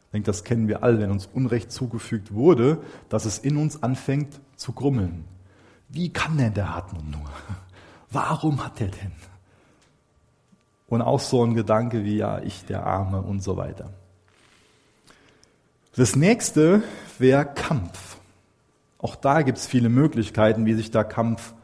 [0.07, 3.83] Ich denke, das kennen wir alle, wenn uns Unrecht zugefügt wurde, dass es in uns
[3.83, 5.25] anfängt zu grummeln.
[5.89, 7.31] Wie kann denn der Hartmut nur?
[8.11, 9.13] Warum hat er denn?
[10.89, 13.91] Und auch so ein Gedanke wie, ja, ich der Arme und so weiter.
[15.97, 16.83] Das nächste
[17.19, 18.19] wäre Kampf.
[18.99, 21.55] Auch da gibt es viele Möglichkeiten, wie sich da Kampf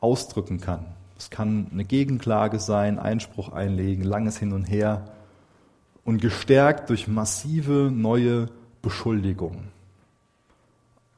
[0.00, 0.86] ausdrücken kann.
[1.18, 5.04] Es kann eine Gegenklage sein, Einspruch einlegen, langes Hin und Her
[6.04, 8.48] und gestärkt durch massive neue
[8.82, 9.68] Beschuldigungen.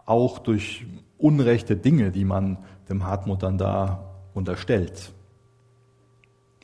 [0.05, 0.87] Auch durch
[1.19, 5.13] unrechte Dinge, die man dem Hartmut dann da unterstellt.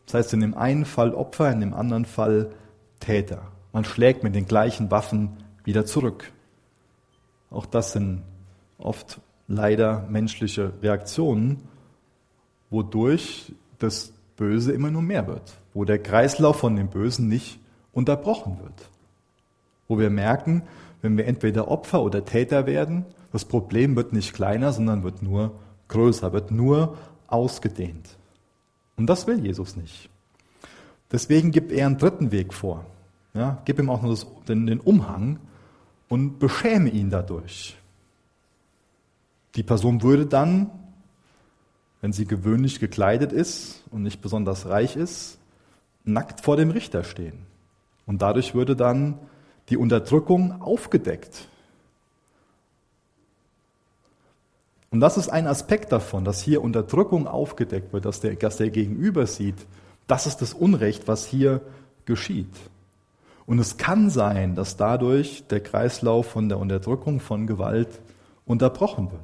[0.06, 2.50] Das heißt, in dem einen Fall Opfer, in dem anderen Fall
[2.98, 3.42] Täter.
[3.72, 6.32] Man schlägt mit den gleichen Waffen wieder zurück.
[7.50, 8.22] Auch das sind
[8.78, 11.68] oft leider menschliche Reaktionen,
[12.70, 17.60] wodurch das Böse immer nur mehr wird, wo der Kreislauf von dem Bösen nicht
[17.92, 18.90] unterbrochen wird.
[19.88, 20.62] Wo wir merken,
[21.02, 25.52] wenn wir entweder Opfer oder Täter werden, das Problem wird nicht kleiner, sondern wird nur
[25.88, 28.16] größer, wird nur ausgedehnt.
[28.96, 30.08] Und das will Jesus nicht.
[31.10, 32.84] Deswegen gibt er einen dritten Weg vor.
[33.34, 35.38] Ja, gib ihm auch nur das, den, den Umhang
[36.08, 37.76] und beschäme ihn dadurch.
[39.54, 40.70] Die Person würde dann,
[42.00, 45.38] wenn sie gewöhnlich gekleidet ist und nicht besonders reich ist,
[46.04, 47.46] nackt vor dem Richter stehen.
[48.06, 49.18] Und dadurch würde dann
[49.68, 51.48] die Unterdrückung aufgedeckt.
[54.90, 58.70] Und das ist ein Aspekt davon, dass hier Unterdrückung aufgedeckt wird, dass der, dass der
[58.70, 59.66] Gegenüber sieht,
[60.06, 61.60] das ist das Unrecht, was hier
[62.06, 62.54] geschieht.
[63.44, 67.88] Und es kann sein, dass dadurch der Kreislauf von der Unterdrückung von Gewalt
[68.46, 69.20] unterbrochen wird.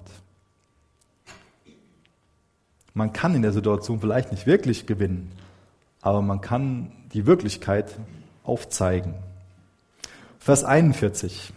[2.92, 5.32] Man kann in der Situation vielleicht nicht wirklich gewinnen,
[6.00, 7.98] aber man kann die Wirklichkeit
[8.44, 9.14] aufzeigen.
[10.38, 11.52] Vers 41.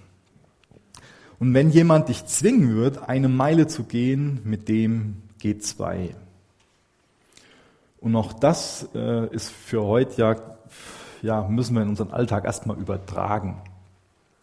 [1.40, 6.16] Und wenn jemand dich zwingen wird, eine Meile zu gehen, mit dem geht zwei.
[8.00, 10.36] Und auch das äh, ist für heute ja,
[11.22, 13.62] ja, müssen wir in unseren Alltag erstmal übertragen.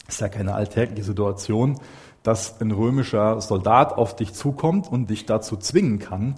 [0.07, 1.81] Ist ja keine alltägliche Situation,
[2.23, 6.37] dass ein römischer Soldat auf dich zukommt und dich dazu zwingen kann,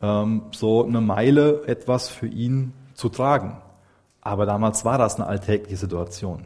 [0.00, 3.56] ähm, so eine Meile etwas für ihn zu tragen.
[4.20, 6.44] Aber damals war das eine alltägliche Situation.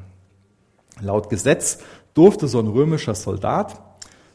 [1.00, 1.78] Laut Gesetz
[2.16, 3.80] durfte so ein römischer Soldat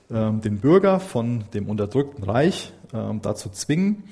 [0.10, 4.04] ähm, den Bürger von dem unterdrückten Reich ähm, dazu zwingen,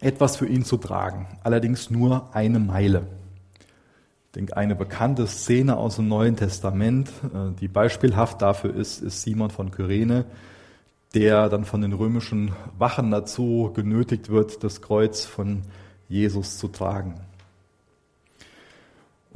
[0.00, 1.26] etwas für ihn zu tragen.
[1.42, 3.06] Allerdings nur eine Meile.
[4.26, 9.22] Ich denke, eine bekannte Szene aus dem Neuen Testament, äh, die beispielhaft dafür ist, ist
[9.22, 10.24] Simon von Kyrene,
[11.14, 15.62] der dann von den römischen Wachen dazu genötigt wird, das Kreuz von
[16.08, 17.14] Jesus zu tragen.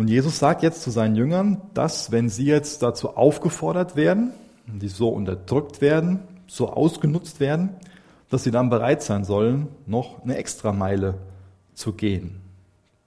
[0.00, 4.32] Und Jesus sagt jetzt zu seinen Jüngern, dass wenn sie jetzt dazu aufgefordert werden,
[4.66, 7.68] die so unterdrückt werden, so ausgenutzt werden,
[8.30, 11.18] dass sie dann bereit sein sollen, noch eine extra Meile
[11.74, 12.40] zu gehen,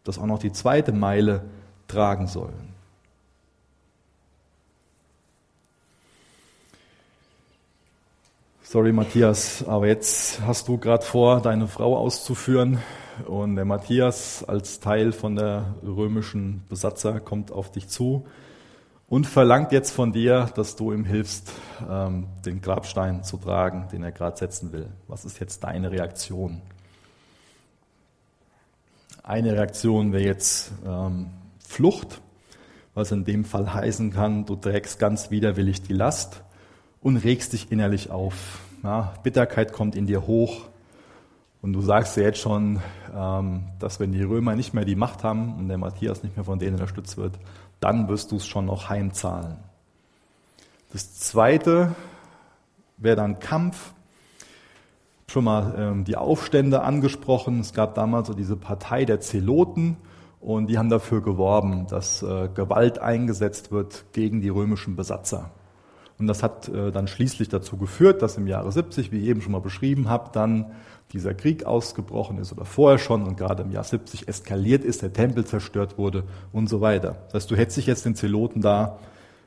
[0.04, 1.42] dass auch noch die zweite Meile
[1.88, 2.70] tragen sollen.
[8.62, 12.78] Sorry Matthias, aber jetzt hast du gerade vor, deine Frau auszuführen
[13.28, 18.26] und der Matthias als Teil von der römischen Besatzer kommt auf dich zu
[19.08, 21.52] und verlangt jetzt von dir, dass du ihm hilfst,
[21.90, 24.90] ähm, den Grabstein zu tragen, den er gerade setzen will.
[25.08, 26.62] Was ist jetzt deine Reaktion?
[29.22, 31.28] Eine Reaktion wäre jetzt ähm,
[31.66, 32.22] Flucht,
[32.94, 36.44] was in dem Fall heißen kann, du trägst ganz widerwillig die Last
[37.02, 38.60] und regst dich innerlich auf.
[38.84, 40.68] Ja, Bitterkeit kommt in dir hoch,
[41.64, 42.82] und du sagst ja jetzt schon,
[43.16, 46.44] ähm, dass wenn die Römer nicht mehr die Macht haben und der Matthias nicht mehr
[46.44, 47.40] von denen unterstützt wird,
[47.80, 49.56] dann wirst du es schon noch heimzahlen.
[50.92, 51.96] Das zweite
[52.98, 53.94] wäre dann Kampf.
[55.32, 57.62] Schon mal ähm, die Aufstände angesprochen.
[57.62, 59.96] Es gab damals so diese Partei der Zeloten
[60.42, 65.50] und die haben dafür geworben, dass äh, Gewalt eingesetzt wird gegen die römischen Besatzer.
[66.20, 69.42] Und das hat äh, dann schließlich dazu geführt, dass im Jahre 70, wie ich eben
[69.42, 70.74] schon mal beschrieben habe, dann
[71.14, 75.14] dieser Krieg ausgebrochen ist oder vorher schon und gerade im Jahr 70 eskaliert ist, der
[75.14, 77.18] Tempel zerstört wurde und so weiter.
[77.28, 78.98] Das heißt, du hättest dich jetzt den Zeloten da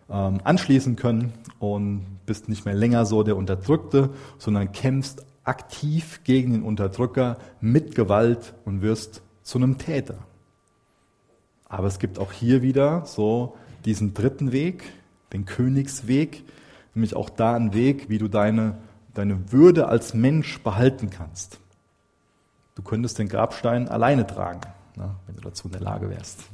[0.08, 6.52] ähm, anschließen können und bist nicht mehr länger so der Unterdrückte, sondern kämpfst aktiv gegen
[6.52, 10.18] den Unterdrücker mit Gewalt und wirst zu einem Täter.
[11.68, 14.84] Aber es gibt auch hier wieder so diesen dritten Weg,
[15.32, 16.44] den Königsweg,
[16.94, 18.78] nämlich auch da einen Weg, wie du deine
[19.16, 21.58] deine Würde als Mensch behalten kannst.
[22.74, 24.60] Du könntest den Grabstein alleine tragen,
[24.94, 26.44] wenn du dazu in der Lage wärst.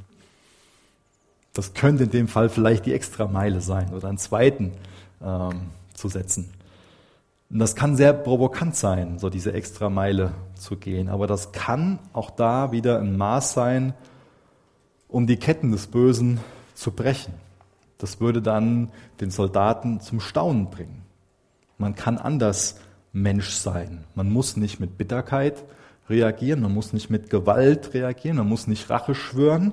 [1.53, 4.73] Das könnte in dem Fall vielleicht die Extrameile sein oder einen zweiten
[5.21, 6.53] ähm, zu setzen.
[7.51, 11.09] Und das kann sehr provokant sein, so diese Extrameile zu gehen.
[11.09, 13.93] Aber das kann auch da wieder ein Maß sein,
[15.09, 16.41] um die Ketten des Bösen
[16.75, 17.35] zu brechen.
[17.99, 21.02] Das würde dann den Soldaten zum Staunen bringen.
[21.79, 22.79] Man kann anders
[23.13, 24.05] Mensch sein.
[24.15, 25.65] Man muss nicht mit Bitterkeit
[26.09, 29.73] reagieren, man muss nicht mit Gewalt reagieren, man muss nicht Rache schwören,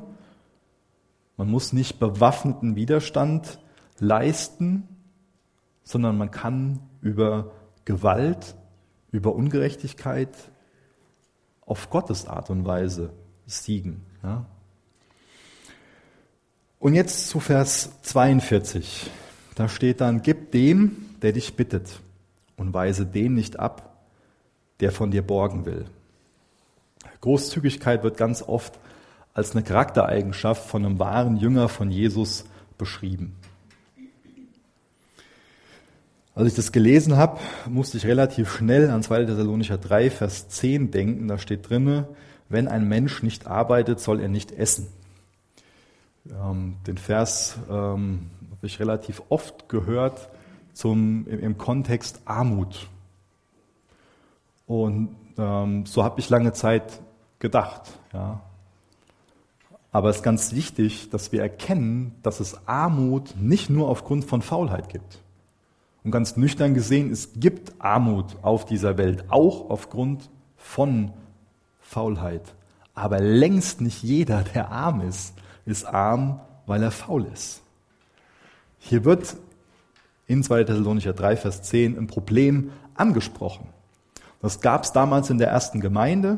[1.38, 3.60] man muss nicht bewaffneten Widerstand
[4.00, 4.88] leisten,
[5.84, 7.52] sondern man kann über
[7.86, 8.56] Gewalt,
[9.12, 10.30] über Ungerechtigkeit
[11.66, 13.12] auf Gottes Art und Weise
[13.46, 14.06] siegen.
[14.24, 14.46] Ja?
[16.80, 19.10] Und jetzt zu Vers 42.
[19.56, 22.00] Da steht dann, gib dem, der dich bittet
[22.58, 24.04] und weise den nicht ab,
[24.80, 25.86] der von dir borgen will.
[27.22, 28.80] Großzügigkeit wird ganz oft
[29.34, 32.46] als eine Charaktereigenschaft von einem wahren Jünger von Jesus
[32.78, 33.36] beschrieben.
[36.36, 39.26] Als ich das gelesen habe, musste ich relativ schnell an 2.
[39.26, 41.28] Thessalonicher 3, Vers 10 denken.
[41.28, 42.08] Da steht drinne,
[42.48, 44.88] wenn ein Mensch nicht arbeitet, soll er nicht essen.
[46.30, 50.30] Ähm, den Vers ähm, habe ich relativ oft gehört
[50.80, 52.88] zum, im, im Kontext Armut.
[54.66, 57.02] Und ähm, so habe ich lange Zeit
[57.40, 57.82] gedacht.
[58.14, 58.40] Ja.
[59.92, 64.42] Aber es ist ganz wichtig, dass wir erkennen, dass es Armut nicht nur aufgrund von
[64.42, 65.20] Faulheit gibt.
[66.06, 71.12] Und ganz nüchtern gesehen, es gibt Armut auf dieser Welt, auch aufgrund von
[71.82, 72.54] Faulheit.
[72.94, 75.34] Aber längst nicht jeder, der arm ist,
[75.66, 77.64] ist arm, weil er faul ist.
[78.78, 79.36] Hier wird
[80.30, 80.64] in 2.
[80.64, 83.68] Thessalonicher 3, Vers 10 ein Problem angesprochen.
[84.42, 86.38] Das gab es damals in der ersten Gemeinde,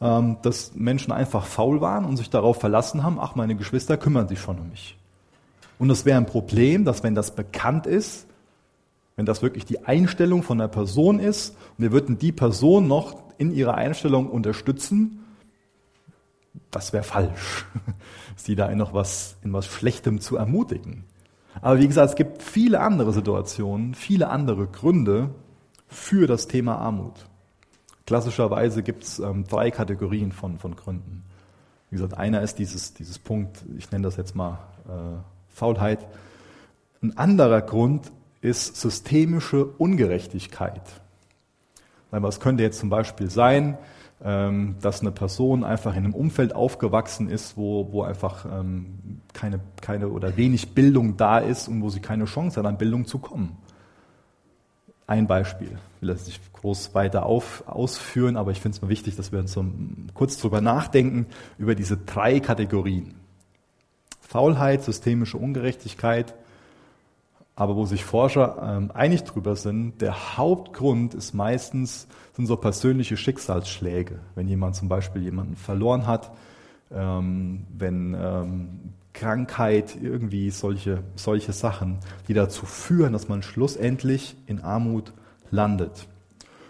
[0.00, 4.28] ähm, dass Menschen einfach faul waren und sich darauf verlassen haben, ach, meine Geschwister kümmern
[4.28, 4.96] sich schon um mich.
[5.78, 8.26] Und es wäre ein Problem, dass wenn das bekannt ist,
[9.16, 13.22] wenn das wirklich die Einstellung von der Person ist und wir würden die Person noch
[13.36, 15.24] in ihrer Einstellung unterstützen,
[16.70, 17.66] das wäre falsch,
[18.36, 21.04] sie da in noch was, in was Schlechtem zu ermutigen.
[21.60, 25.30] Aber wie gesagt, es gibt viele andere Situationen, viele andere Gründe
[25.88, 27.26] für das Thema Armut.
[28.06, 31.24] Klassischerweise gibt es ähm, drei Kategorien von, von Gründen.
[31.90, 35.18] Wie gesagt, einer ist dieses, dieses Punkt, ich nenne das jetzt mal äh,
[35.48, 36.06] Faulheit.
[37.02, 40.82] Ein anderer Grund ist systemische Ungerechtigkeit.
[42.10, 43.76] Was könnte jetzt zum Beispiel sein,
[44.24, 49.60] ähm, dass eine Person einfach in einem Umfeld aufgewachsen ist, wo, wo einfach ähm, keine,
[49.80, 53.18] keine oder wenig Bildung da ist und wo sie keine Chance hat, an Bildung zu
[53.18, 53.56] kommen.
[55.06, 55.78] Ein Beispiel.
[55.96, 59.32] Ich will das nicht groß weiter auf, ausführen, aber ich finde es mir wichtig, dass
[59.32, 59.64] wir uns so
[60.14, 61.26] kurz drüber nachdenken,
[61.56, 63.14] über diese drei Kategorien.
[64.20, 66.34] Faulheit, systemische Ungerechtigkeit
[67.58, 72.06] aber wo sich Forscher ähm, einig drüber sind, der Hauptgrund ist meistens,
[72.38, 74.20] sind so persönliche Schicksalsschläge.
[74.36, 76.30] Wenn jemand zum Beispiel jemanden verloren hat,
[76.94, 78.68] ähm, wenn ähm,
[79.12, 81.98] Krankheit, irgendwie solche, solche Sachen,
[82.28, 85.12] die dazu führen, dass man schlussendlich in Armut
[85.50, 86.06] landet.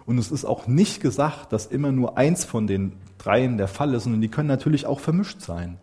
[0.07, 3.93] Und es ist auch nicht gesagt, dass immer nur eins von den dreien der Fall
[3.93, 5.77] ist, sondern die können natürlich auch vermischt sein.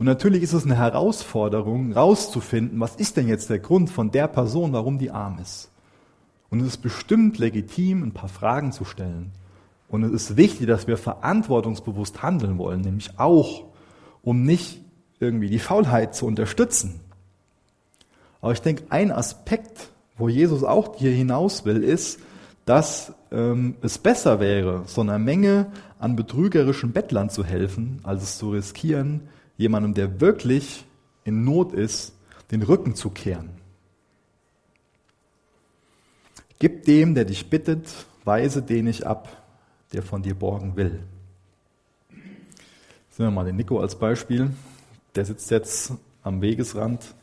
[0.00, 4.26] Und natürlich ist es eine Herausforderung, rauszufinden, was ist denn jetzt der Grund von der
[4.26, 5.69] Person, warum die arm ist.
[6.50, 9.32] Und es ist bestimmt legitim, ein paar Fragen zu stellen.
[9.88, 13.64] Und es ist wichtig, dass wir verantwortungsbewusst handeln wollen, nämlich auch,
[14.22, 14.80] um nicht
[15.20, 17.00] irgendwie die Faulheit zu unterstützen.
[18.40, 22.20] Aber ich denke, ein Aspekt, wo Jesus auch hier hinaus will, ist,
[22.64, 25.66] dass ähm, es besser wäre, so einer Menge
[25.98, 29.22] an betrügerischen Bettlern zu helfen, als es zu riskieren,
[29.56, 30.84] jemandem, der wirklich
[31.24, 32.14] in Not ist,
[32.50, 33.59] den Rücken zu kehren.
[36.60, 37.88] Gib dem, der dich bittet,
[38.24, 39.34] weise den nicht ab,
[39.94, 41.00] der von dir borgen will.
[43.08, 44.50] Sehen wir mal den Nico als Beispiel.
[45.14, 47.14] Der sitzt jetzt am Wegesrand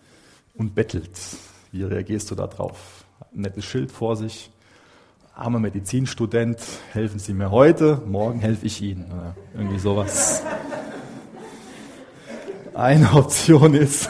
[0.56, 1.12] und bettelt.
[1.72, 3.06] Wie reagierst du da drauf?
[3.32, 4.50] Ein nettes Schild vor sich.
[5.36, 6.58] Armer Medizinstudent,
[6.94, 9.06] helfen Sie mir heute, morgen helfe ich Ihnen.
[9.54, 10.42] Irgendwie sowas.
[12.74, 14.10] Eine Option ist,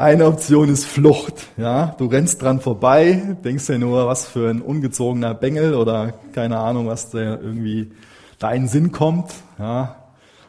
[0.00, 1.48] eine Option ist Flucht.
[1.58, 6.58] Ja, du rennst dran vorbei, denkst dir nur, was für ein ungezogener Bengel oder keine
[6.58, 7.92] Ahnung, was da irgendwie
[8.38, 9.30] da in Sinn kommt.
[9.58, 9.96] Ja,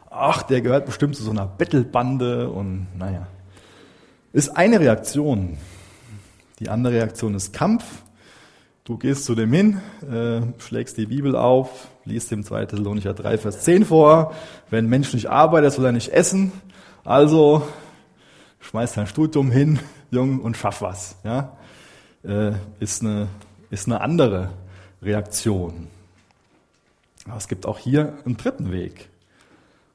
[0.10, 3.28] ach, der gehört bestimmt zu so einer Bettelbande und naja.
[4.32, 5.58] Ist eine Reaktion.
[6.60, 7.84] Die andere Reaktion ist Kampf.
[8.86, 12.68] Du gehst zu dem hin, äh, schlägst die Bibel auf, liest dem 2.
[12.68, 14.34] Thessalonicher 3, Vers 10 vor.
[14.70, 16.54] Wenn ein Mensch nicht arbeitet, soll er nicht essen.
[17.04, 17.64] Also
[18.62, 19.80] schmeiß dein Studium hin,
[20.12, 21.18] Jung, und schaff was.
[21.24, 21.58] Ja?
[22.24, 23.28] Äh, ist, eine,
[23.70, 24.52] ist eine andere
[25.02, 25.88] Reaktion.
[27.26, 29.10] Aber es gibt auch hier einen dritten Weg.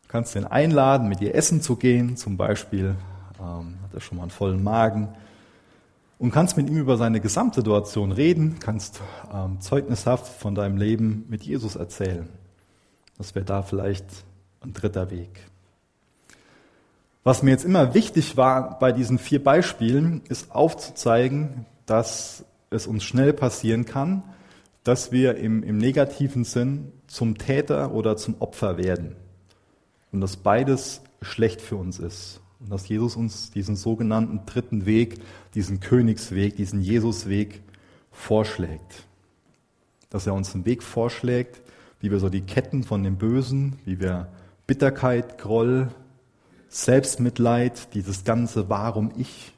[0.02, 2.96] Du kannst den einladen, mit dir essen zu gehen, zum Beispiel
[3.40, 5.08] ähm, hat er schon mal einen vollen Magen
[6.18, 9.00] und kannst mit ihm über seine Gesamtsituation reden, kannst
[9.32, 12.28] ähm, zeugnishaft von deinem Leben mit Jesus erzählen.
[13.18, 14.06] Das wäre da vielleicht
[14.60, 15.40] ein dritter Weg.
[17.26, 23.02] Was mir jetzt immer wichtig war bei diesen vier Beispielen, ist aufzuzeigen, dass es uns
[23.02, 24.22] schnell passieren kann,
[24.84, 29.16] dass wir im, im negativen Sinn zum Täter oder zum Opfer werden.
[30.12, 32.40] Und dass beides schlecht für uns ist.
[32.60, 35.18] Und dass Jesus uns diesen sogenannten dritten Weg,
[35.56, 37.60] diesen Königsweg, diesen Jesusweg
[38.12, 39.02] vorschlägt.
[40.10, 41.60] Dass er uns einen Weg vorschlägt,
[41.98, 44.28] wie wir so die Ketten von dem Bösen, wie wir
[44.68, 45.88] Bitterkeit, Groll,
[46.76, 49.52] Selbstmitleid, dieses ganze Warum ich,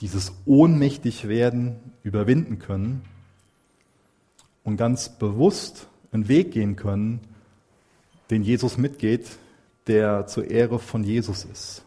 [0.00, 3.02] dieses ohnmächtig werden überwinden können
[4.64, 7.20] und ganz bewusst einen Weg gehen können,
[8.30, 9.38] den Jesus mitgeht,
[9.86, 11.84] der zur Ehre von Jesus ist.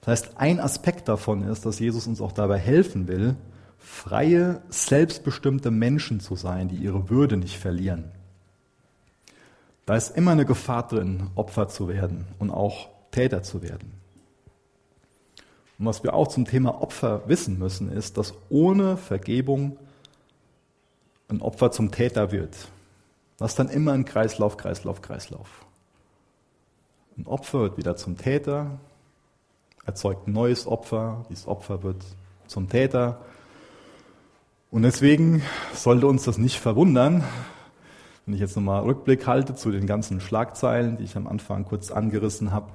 [0.00, 3.36] Das heißt, ein Aspekt davon ist, dass Jesus uns auch dabei helfen will,
[3.78, 8.10] freie, selbstbestimmte Menschen zu sein, die ihre Würde nicht verlieren.
[9.86, 13.92] Da ist immer eine Gefahr drin, Opfer zu werden und auch Täter zu werden.
[15.78, 19.76] Und was wir auch zum Thema Opfer wissen müssen, ist, dass ohne Vergebung
[21.28, 22.68] ein Opfer zum Täter wird.
[23.38, 25.66] Das ist dann immer ein Kreislauf, Kreislauf, Kreislauf.
[27.18, 28.78] Ein Opfer wird wieder zum Täter,
[29.84, 32.04] erzeugt ein neues Opfer, dieses Opfer wird
[32.46, 33.20] zum Täter.
[34.70, 37.24] Und deswegen sollte uns das nicht verwundern,
[38.24, 41.90] wenn ich jetzt nochmal Rückblick halte zu den ganzen Schlagzeilen, die ich am Anfang kurz
[41.90, 42.70] angerissen habe.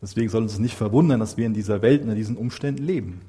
[0.00, 3.20] Deswegen soll uns nicht verwundern, dass wir in dieser Welt, in diesen Umständen leben.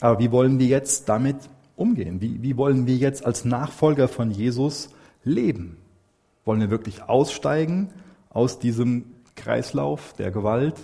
[0.00, 1.36] Aber wie wollen wir jetzt damit
[1.76, 2.20] umgehen?
[2.20, 4.90] Wie, wie wollen wir jetzt als Nachfolger von Jesus
[5.22, 5.76] leben?
[6.44, 7.90] Wollen wir wirklich aussteigen
[8.30, 9.04] aus diesem
[9.36, 10.74] Kreislauf der Gewalt,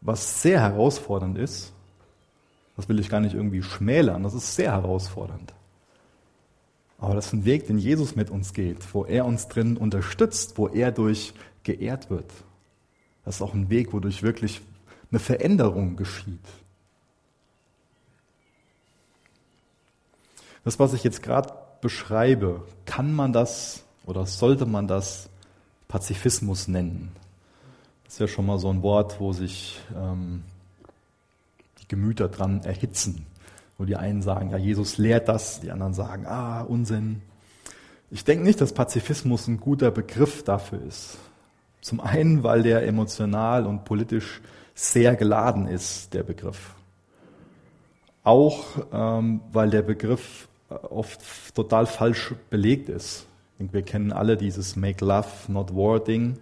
[0.00, 1.72] was sehr herausfordernd ist?
[2.76, 5.54] Das will ich gar nicht irgendwie schmälern, das ist sehr herausfordernd.
[7.04, 10.56] Aber das ist ein Weg, den Jesus mit uns geht, wo er uns drin unterstützt,
[10.56, 12.32] wo er durch geehrt wird.
[13.26, 14.62] Das ist auch ein Weg, wodurch wirklich
[15.10, 16.40] eine Veränderung geschieht.
[20.64, 21.52] Das, was ich jetzt gerade
[21.82, 25.28] beschreibe, kann man das oder sollte man das
[25.88, 27.12] Pazifismus nennen?
[28.04, 30.42] Das ist ja schon mal so ein Wort, wo sich ähm,
[31.82, 33.26] die Gemüter dran erhitzen.
[33.78, 37.22] Wo die einen sagen, ja, Jesus lehrt das, die anderen sagen, ah, Unsinn.
[38.10, 41.18] Ich denke nicht, dass Pazifismus ein guter Begriff dafür ist.
[41.80, 44.40] Zum einen, weil der emotional und politisch
[44.74, 46.74] sehr geladen ist, der Begriff.
[48.22, 51.20] Auch ähm, weil der Begriff äh, oft
[51.54, 53.26] total falsch belegt ist.
[53.58, 56.38] Wir kennen alle dieses Make Love, Not War Ding.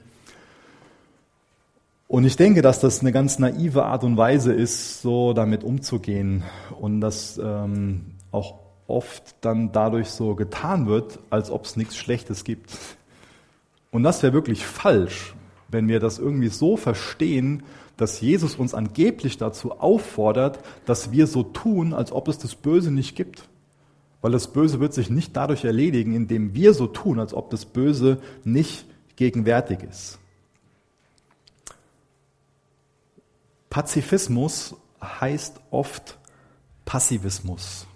[2.13, 6.43] Und ich denke, dass das eine ganz naive Art und Weise ist, so damit umzugehen
[6.79, 12.45] und dass ähm, auch oft dann dadurch so getan wird, als ob es nichts Schlechtes
[12.45, 12.77] gibt.
[13.93, 15.35] Und das wäre wirklich falsch,
[15.69, 17.63] wenn wir das irgendwie so verstehen,
[17.97, 22.91] dass Jesus uns angeblich dazu auffordert, dass wir so tun, als ob es das Böse
[22.91, 23.49] nicht gibt.
[24.21, 27.65] Weil das Böse wird sich nicht dadurch erledigen, indem wir so tun, als ob das
[27.65, 28.85] Böse nicht
[29.17, 30.19] gegenwärtig ist.
[33.73, 36.19] Pazifismus heißt oft
[36.85, 37.87] Passivismus.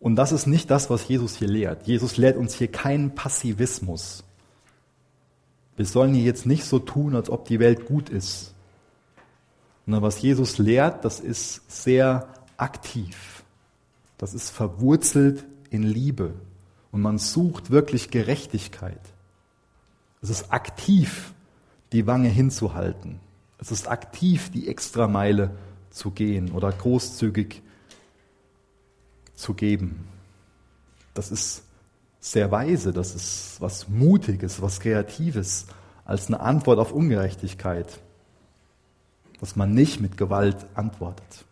[0.00, 1.86] Und das ist nicht das, was Jesus hier lehrt.
[1.86, 4.24] Jesus lehrt uns hier keinen Passivismus.
[5.76, 8.52] Wir sollen hier jetzt nicht so tun, als ob die Welt gut ist.
[9.86, 13.44] Und was Jesus lehrt, das ist sehr aktiv.
[14.18, 16.34] Das ist verwurzelt in Liebe.
[16.90, 19.00] Und man sucht wirklich Gerechtigkeit.
[20.20, 21.32] Es ist aktiv,
[21.92, 23.20] die Wange hinzuhalten.
[23.58, 25.50] Es ist aktiv, die Extrameile
[25.90, 27.62] zu gehen oder großzügig
[29.34, 30.06] zu geben.
[31.14, 31.64] Das ist
[32.20, 35.66] sehr weise, das ist was Mutiges, was Kreatives,
[36.04, 37.98] als eine Antwort auf Ungerechtigkeit,
[39.40, 41.44] dass man nicht mit Gewalt antwortet.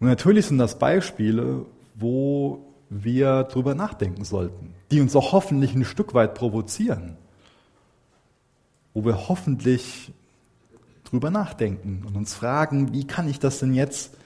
[0.00, 5.84] Und natürlich sind das Beispiele, wo wir drüber nachdenken sollten, die uns auch hoffentlich ein
[5.84, 7.16] Stück weit provozieren
[8.94, 10.12] wo wir hoffentlich
[11.04, 14.16] drüber nachdenken und uns fragen, wie kann ich das denn jetzt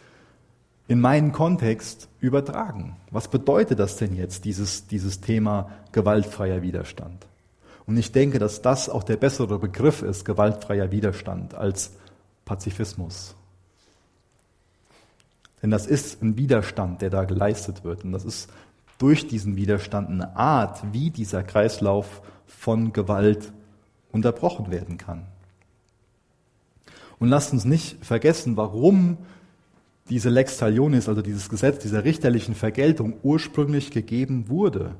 [0.86, 2.96] in meinen Kontext übertragen?
[3.10, 7.26] Was bedeutet das denn jetzt, dieses, dieses Thema gewaltfreier Widerstand?
[7.86, 11.92] Und ich denke, dass das auch der bessere Begriff ist, gewaltfreier Widerstand, als
[12.44, 13.34] Pazifismus.
[15.62, 18.04] Denn das ist ein Widerstand, der da geleistet wird.
[18.04, 18.50] Und das ist
[18.98, 23.52] durch diesen Widerstand eine Art, wie dieser Kreislauf von Gewalt
[24.12, 25.26] unterbrochen werden kann.
[27.18, 29.18] Und lasst uns nicht vergessen, warum
[30.08, 34.94] diese Lex Talionis, also dieses Gesetz dieser richterlichen Vergeltung, ursprünglich gegeben wurde.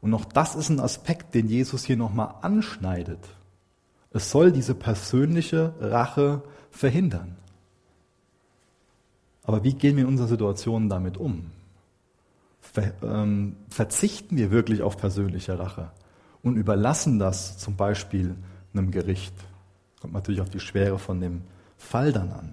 [0.00, 3.20] Und auch das ist ein Aspekt, den Jesus hier nochmal anschneidet.
[4.10, 7.36] Es soll diese persönliche Rache verhindern.
[9.44, 11.50] Aber wie gehen wir in unserer Situation damit um?
[12.60, 15.90] Ver, ähm, verzichten wir wirklich auf persönliche Rache?
[16.42, 18.34] Und überlassen das zum Beispiel
[18.74, 19.34] einem Gericht.
[20.00, 21.42] Kommt natürlich auf die Schwere von dem
[21.76, 22.52] Fall dann an.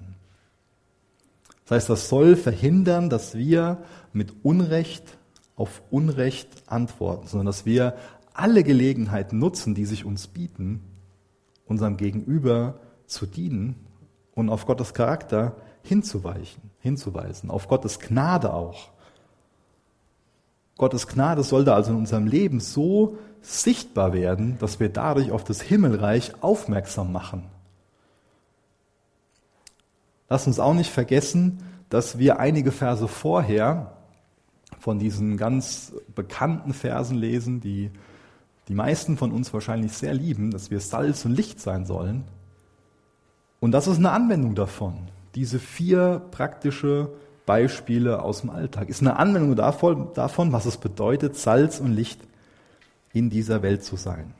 [1.65, 3.77] Das heißt, das soll verhindern, dass wir
[4.11, 5.17] mit Unrecht
[5.55, 7.95] auf Unrecht antworten, sondern dass wir
[8.33, 10.81] alle Gelegenheiten nutzen, die sich uns bieten,
[11.65, 13.75] unserem Gegenüber zu dienen
[14.33, 18.89] und auf Gottes Charakter hinzuweichen, hinzuweisen, auf Gottes Gnade auch.
[20.77, 25.61] Gottes Gnade sollte also in unserem Leben so sichtbar werden, dass wir dadurch auf das
[25.61, 27.45] Himmelreich aufmerksam machen.
[30.29, 33.93] Lass uns auch nicht vergessen, dass wir einige Verse vorher
[34.79, 37.91] von diesen ganz bekannten Versen lesen, die
[38.67, 42.23] die meisten von uns wahrscheinlich sehr lieben, dass wir Salz und Licht sein sollen.
[43.59, 44.93] Und das ist eine Anwendung davon.
[45.33, 47.09] Diese vier praktische
[47.47, 52.21] Beispiele aus dem Alltag ist eine Anwendung davon, was es bedeutet, Salz und Licht
[53.13, 54.33] in dieser Welt zu sein.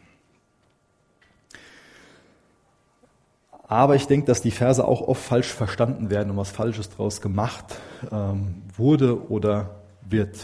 [3.70, 7.22] Aber ich denke, dass die Verse auch oft falsch verstanden werden und was Falsches daraus
[7.22, 7.66] gemacht
[8.12, 10.38] ähm, wurde oder wird.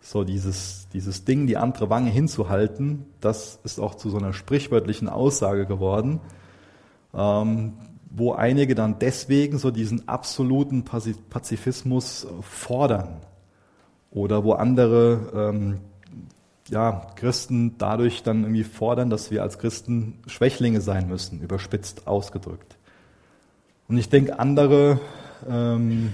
[0.00, 5.10] So dieses, dieses Ding, die andere Wange hinzuhalten, das ist auch zu so einer sprichwörtlichen
[5.10, 6.20] Aussage geworden,
[7.12, 7.74] ähm,
[8.08, 13.18] wo einige dann deswegen so diesen absoluten Pazifismus fordern
[14.10, 15.80] oder wo andere ähm,
[16.68, 22.76] ja, Christen dadurch dann irgendwie fordern, dass wir als Christen Schwächlinge sein müssen, überspitzt ausgedrückt.
[23.88, 25.00] Und ich denke, andere
[25.48, 26.12] ähm,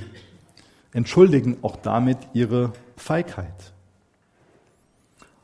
[0.92, 3.72] entschuldigen auch damit ihre Feigheit.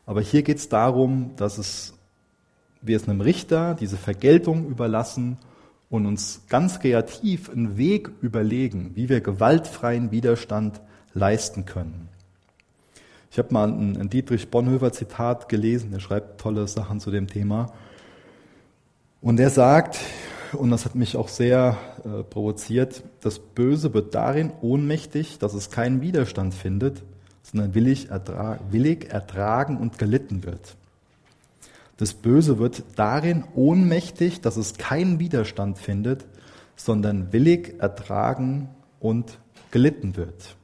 [0.04, 1.94] Aber hier geht es darum, dass es,
[2.82, 5.38] wir es einem Richter diese Vergeltung überlassen
[5.90, 10.80] und uns ganz kreativ einen Weg überlegen, wie wir gewaltfreien Widerstand
[11.14, 12.09] leisten können.
[13.31, 17.26] Ich habe mal ein, ein Dietrich Bonhoeffer Zitat gelesen, der schreibt tolle Sachen zu dem
[17.26, 17.72] Thema.
[19.20, 19.99] Und er sagt,
[20.53, 25.70] und das hat mich auch sehr äh, provoziert, das Böse wird darin ohnmächtig, dass es
[25.70, 27.03] keinen Widerstand findet,
[27.43, 30.76] sondern willig, ertra willig ertragen und gelitten wird.
[31.97, 36.26] Das Böse wird darin ohnmächtig, dass es keinen Widerstand findet,
[36.76, 38.68] sondern willig ertragen
[39.01, 39.39] und
[39.72, 40.57] gelitten wird.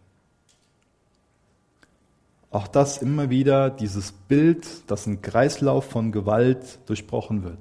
[2.55, 7.59] Auch das immer wieder dieses Bild, dass ein Kreislauf von Gewalt durchbrochen wird.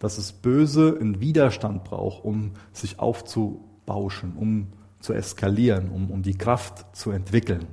[0.00, 4.66] Dass es Böse einen Widerstand braucht, um sich aufzubauschen, um
[4.98, 7.66] zu eskalieren, um, um die Kraft zu entwickeln.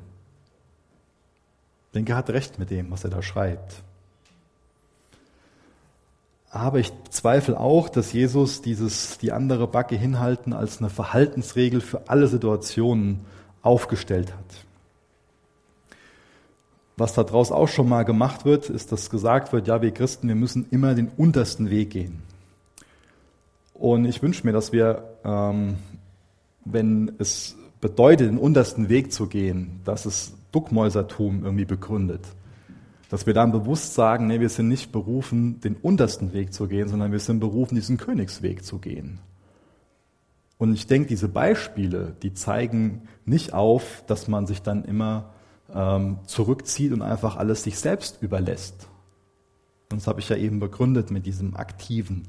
[1.95, 3.81] Denke, hat recht mit dem, was er da schreibt.
[6.51, 12.09] Aber ich zweifle auch, dass Jesus dieses, die andere Backe hinhalten als eine Verhaltensregel für
[12.09, 13.21] alle Situationen
[13.63, 14.62] aufgestellt hat.
[16.95, 20.35] Was daraus auch schon mal gemacht wird, ist, dass gesagt wird, ja, wir Christen, wir
[20.35, 22.21] müssen immer den untersten Weg gehen.
[23.73, 25.75] Und ich wünsche mir, dass wir, ähm,
[26.65, 32.21] wenn es bedeutet, den untersten Weg zu gehen, dass es Duckmäusertum irgendwie begründet.
[33.09, 36.87] Dass wir dann bewusst sagen, nee, wir sind nicht berufen, den untersten Weg zu gehen,
[36.87, 39.19] sondern wir sind berufen, diesen Königsweg zu gehen.
[40.57, 45.33] Und ich denke, diese Beispiele, die zeigen nicht auf, dass man sich dann immer
[45.73, 48.87] ähm, zurückzieht und einfach alles sich selbst überlässt.
[49.91, 52.27] Und das habe ich ja eben begründet mit diesem Aktiven.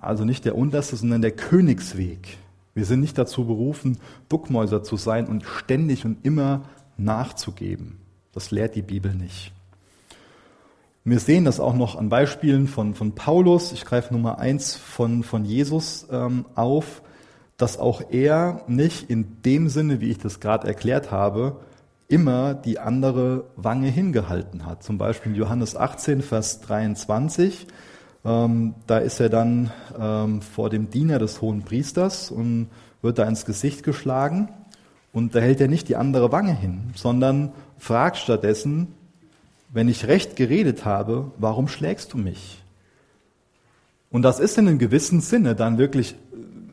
[0.00, 2.38] Also nicht der unterste, sondern der Königsweg.
[2.74, 6.62] Wir sind nicht dazu berufen, Duckmäuser zu sein und ständig und immer
[6.96, 7.98] nachzugeben.
[8.32, 9.52] Das lehrt die Bibel nicht.
[11.04, 13.72] Wir sehen das auch noch an Beispielen von, von Paulus.
[13.72, 17.02] Ich greife Nummer eins von, von Jesus ähm, auf,
[17.56, 21.56] dass auch er nicht in dem Sinne, wie ich das gerade erklärt habe,
[22.08, 24.82] immer die andere Wange hingehalten hat.
[24.82, 27.66] Zum Beispiel Johannes 18, Vers 23.
[28.24, 32.68] Ähm, da ist er dann ähm, vor dem Diener des hohen Priesters und
[33.02, 34.48] wird da ins Gesicht geschlagen.
[35.12, 38.88] Und da hält er nicht die andere Wange hin, sondern fragt stattdessen,
[39.70, 42.62] wenn ich recht geredet habe, warum schlägst du mich?
[44.10, 46.14] Und das ist in einem gewissen Sinne dann wirklich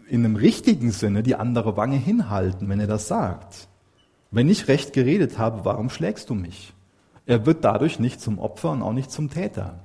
[0.08, 3.68] in einem richtigen Sinne die andere Wange hinhalten, wenn er das sagt.
[4.36, 6.74] Wenn ich recht geredet habe, warum schlägst du mich?
[7.26, 9.80] Er wird dadurch nicht zum Opfer und auch nicht zum Täter,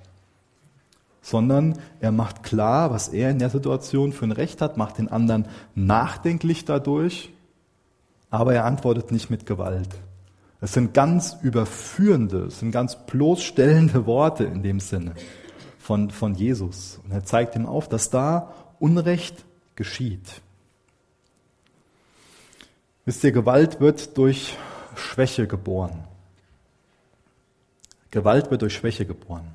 [1.23, 5.07] sondern er macht klar, was er in der Situation für ein Recht hat, macht den
[5.07, 5.47] anderen
[5.77, 7.33] nachdenklich dadurch,
[8.29, 9.91] aber er antwortet nicht mit Gewalt.
[10.61, 15.15] Es sind ganz überführende, es sind ganz bloßstellende Worte in dem Sinne
[15.79, 16.99] von, von Jesus.
[17.05, 19.45] Und er zeigt ihm auf, dass da Unrecht
[19.77, 20.43] geschieht.
[23.05, 24.57] Wisst ihr, Gewalt wird durch
[24.95, 26.05] Schwäche geboren.
[28.11, 29.55] Gewalt wird durch Schwäche geboren.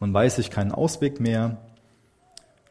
[0.00, 1.58] Man weiß sich keinen Ausweg mehr,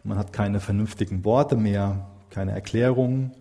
[0.04, 3.32] man hat keine vernünftigen Worte mehr, keine Erklärungen,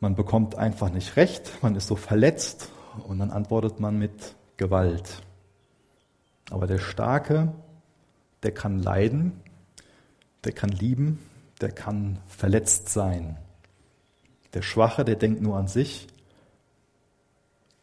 [0.00, 2.70] man bekommt einfach nicht recht, man ist so verletzt
[3.08, 5.22] und dann antwortet man mit Gewalt.
[6.50, 7.52] Aber der Starke,
[8.42, 9.40] der kann leiden,
[10.44, 11.18] der kann lieben,
[11.60, 13.38] der kann verletzt sein.
[14.54, 16.08] Der Schwache, der denkt nur an sich,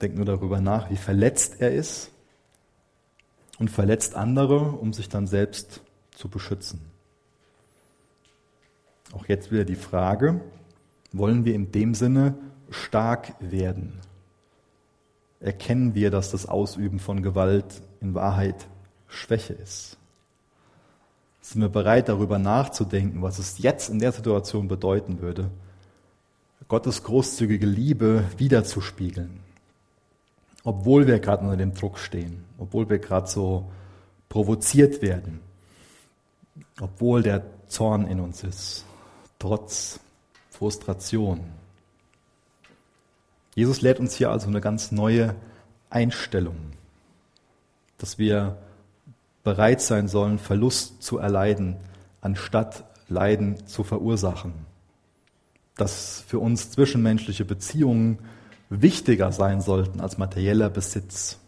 [0.01, 2.11] denkt nur darüber nach, wie verletzt er ist
[3.57, 6.81] und verletzt andere, um sich dann selbst zu beschützen.
[9.13, 10.41] Auch jetzt wieder die Frage,
[11.11, 12.35] wollen wir in dem Sinne
[12.69, 13.99] stark werden?
[15.39, 18.67] Erkennen wir, dass das Ausüben von Gewalt in Wahrheit
[19.07, 19.97] Schwäche ist?
[21.41, 25.49] Sind wir bereit, darüber nachzudenken, was es jetzt in der Situation bedeuten würde,
[26.69, 29.41] Gottes großzügige Liebe wiederzuspiegeln.
[30.63, 33.71] obwohl wir gerade unter dem Druck stehen, obwohl wir gerade so
[34.27, 35.39] provoziert werden,
[36.79, 38.85] obwohl der Zorn in uns ist,
[39.39, 39.99] trotz
[40.51, 41.39] Frustration.
[43.55, 45.35] Jesus lehrt uns hier also eine ganz neue
[45.89, 46.57] Einstellung,
[47.97, 48.57] dass wir
[49.43, 51.77] bereit sein sollen, Verlust zu erleiden,
[52.21, 54.68] anstatt Leiden zu verursachen.
[55.79, 58.19] Dass für uns zwischenmenschliche Beziehungen
[58.69, 61.39] wichtiger sein sollten als materieller Besitz.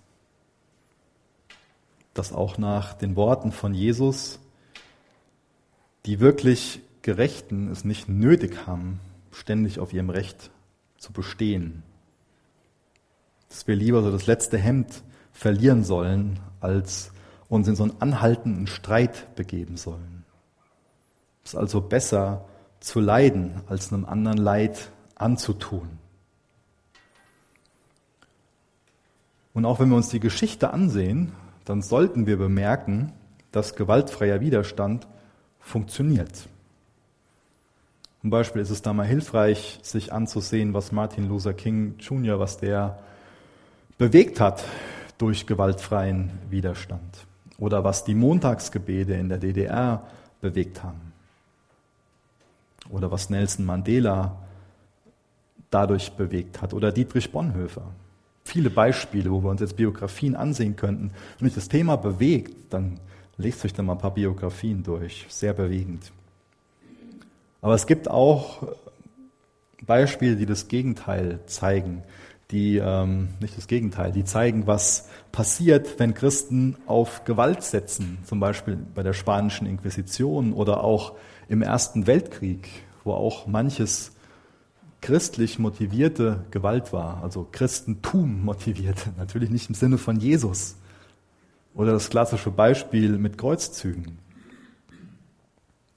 [2.14, 4.40] Dass auch nach den Worten von Jesus
[6.06, 9.00] die wirklich Gerechten es nicht nötig haben,
[9.32, 10.50] ständig auf ihrem Recht
[10.98, 11.84] zu bestehen.
[13.50, 17.12] Dass wir lieber so das letzte Hemd verlieren sollen, als
[17.50, 20.24] uns in so einen anhaltenden Streit begeben sollen.
[21.44, 22.46] Es ist also besser
[22.82, 25.88] zu leiden, als einem anderen Leid anzutun.
[29.54, 31.32] Und auch wenn wir uns die Geschichte ansehen,
[31.66, 33.14] dann sollten wir bemerken,
[33.52, 35.08] dass gewaltfreier Widerstand
[35.60, 36.48] funktioniert.
[38.22, 42.58] Zum Beispiel ist es da mal hilfreich, sich anzusehen, was Martin Luther King Jr., was
[42.58, 43.00] der
[43.98, 44.64] bewegt hat
[45.18, 47.26] durch gewaltfreien Widerstand.
[47.58, 50.08] Oder was die Montagsgebete in der DDR
[50.40, 51.11] bewegt haben.
[52.92, 54.38] Oder was Nelson Mandela
[55.70, 56.74] dadurch bewegt hat.
[56.74, 57.84] Oder Dietrich Bonhoeffer.
[58.44, 61.12] Viele Beispiele, wo wir uns jetzt Biografien ansehen könnten.
[61.40, 63.00] Wenn euch das Thema bewegt, dann
[63.38, 65.26] lest euch da mal ein paar Biografien durch.
[65.30, 66.12] Sehr bewegend.
[67.62, 68.64] Aber es gibt auch
[69.86, 72.04] Beispiele, die das Gegenteil zeigen,
[72.52, 78.40] die ähm, nicht das Gegenteil, die zeigen, was passiert, wenn Christen auf Gewalt setzen, zum
[78.40, 81.14] Beispiel bei der spanischen Inquisition oder auch
[81.52, 82.70] im Ersten Weltkrieg,
[83.04, 84.14] wo auch manches
[85.02, 90.78] christlich motivierte Gewalt war, also Christentum motivierte, natürlich nicht im Sinne von Jesus.
[91.74, 94.18] Oder das klassische Beispiel mit Kreuzzügen.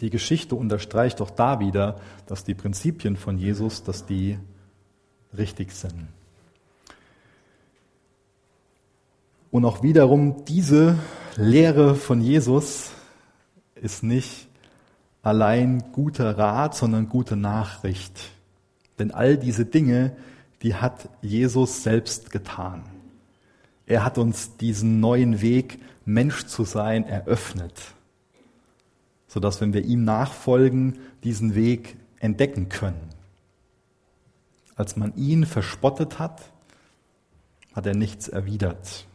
[0.01, 4.39] Die Geschichte unterstreicht doch da wieder, dass die Prinzipien von Jesus, dass die
[5.39, 6.09] richtig sind.
[9.53, 10.99] Und auch wiederum diese
[11.37, 12.91] Lehre von Jesus
[13.77, 14.49] ist nicht
[15.25, 18.31] allein guter Rat, sondern gute Nachricht.
[18.99, 20.15] Denn all diese Dinge,
[20.63, 22.85] die hat Jesus selbst getan.
[23.87, 27.81] Er hat uns diesen neuen Weg, Mensch zu sein, eröffnet,
[29.27, 33.09] sodass, wenn wir ihm nachfolgen, diesen Weg entdecken können.
[34.77, 36.43] Als man ihn verspottet hat,
[37.75, 39.07] hat er nichts erwidert.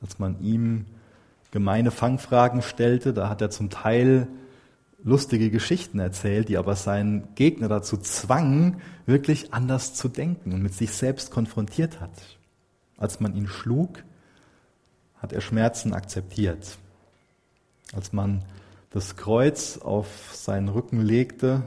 [0.00, 0.86] Als man ihm
[1.52, 4.26] gemeine Fangfragen stellte, da hat er zum Teil
[5.04, 10.74] lustige Geschichten erzählt, die aber seinen Gegner dazu zwangen, wirklich anders zu denken und mit
[10.74, 12.12] sich selbst konfrontiert hat.
[12.96, 14.04] Als man ihn schlug,
[15.18, 16.78] hat er Schmerzen akzeptiert.
[17.92, 18.42] Als man
[18.90, 21.62] das Kreuz auf seinen Rücken legte,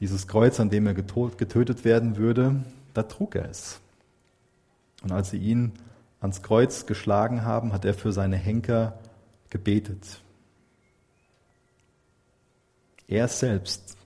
[0.00, 2.64] dieses Kreuz, an dem er getötet werden würde,
[2.94, 3.80] da trug er es.
[5.02, 5.72] Und als sie ihn
[6.20, 8.98] ans Kreuz geschlagen haben, hat er für seine Henker
[9.50, 10.22] gebetet.
[13.08, 13.96] Er selbst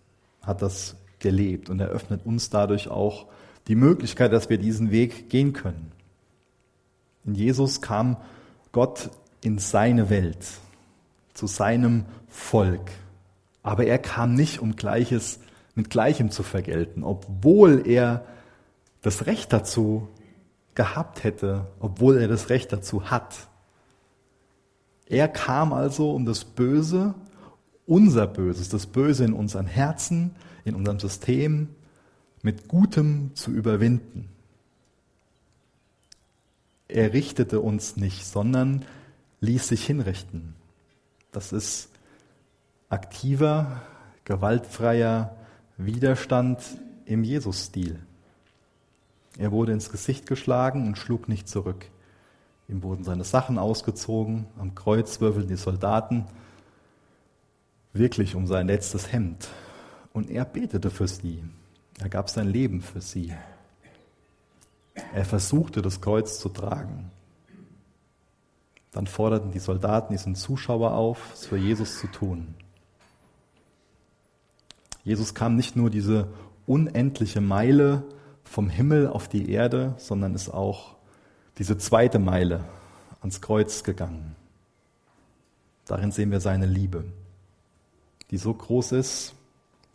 [0.43, 3.27] hat das gelebt und eröffnet uns dadurch auch
[3.69, 5.93] die Möglichkeit, dass wir diesen Weg gehen können.
[7.25, 8.17] In Jesus kam
[8.73, 9.11] Gott
[9.43, 10.47] in seine Welt,
[11.35, 12.91] zu seinem Volk.
[13.63, 15.41] Aber er kam nicht, um Gleiches
[15.75, 18.25] mit Gleichem zu vergelten, obwohl er
[19.03, 20.09] das Recht dazu
[20.75, 23.49] gehabt hätte, obwohl er das Recht dazu hat.
[25.07, 27.15] Er kam also, um das Böse,
[27.87, 31.69] unser Böses, das Böse in unseren Herzen, in unserem System,
[32.43, 34.29] mit Gutem zu überwinden.
[36.89, 38.85] Er richtete uns nicht, sondern
[39.41, 40.55] ließ sich hinrichten.
[41.31, 41.89] Das ist
[42.89, 43.81] aktiver,
[44.25, 45.35] gewaltfreier
[45.79, 46.63] Widerstand
[47.07, 47.99] im Jesus-Stil.
[49.39, 51.87] Er wurde ins Gesicht geschlagen und schlug nicht zurück.
[52.69, 56.27] Ihm wurden seine Sachen ausgezogen, am Kreuz würfelten die Soldaten
[57.93, 59.49] wirklich um sein letztes Hemd.
[60.13, 61.43] Und er betete für sie.
[61.99, 63.33] Er gab sein Leben für sie.
[65.15, 67.11] Er versuchte, das Kreuz zu tragen.
[68.91, 72.55] Dann forderten die Soldaten diesen Zuschauer auf, es für Jesus zu tun.
[75.05, 76.29] Jesus kam nicht nur diese
[76.67, 78.05] unendliche Meile
[78.45, 80.97] vom Himmel auf die Erde, sondern ist auch
[81.59, 82.65] diese zweite Meile
[83.21, 84.37] ans Kreuz gegangen.
[85.87, 87.05] Darin sehen wir seine Liebe,
[88.33, 89.35] die so groß ist,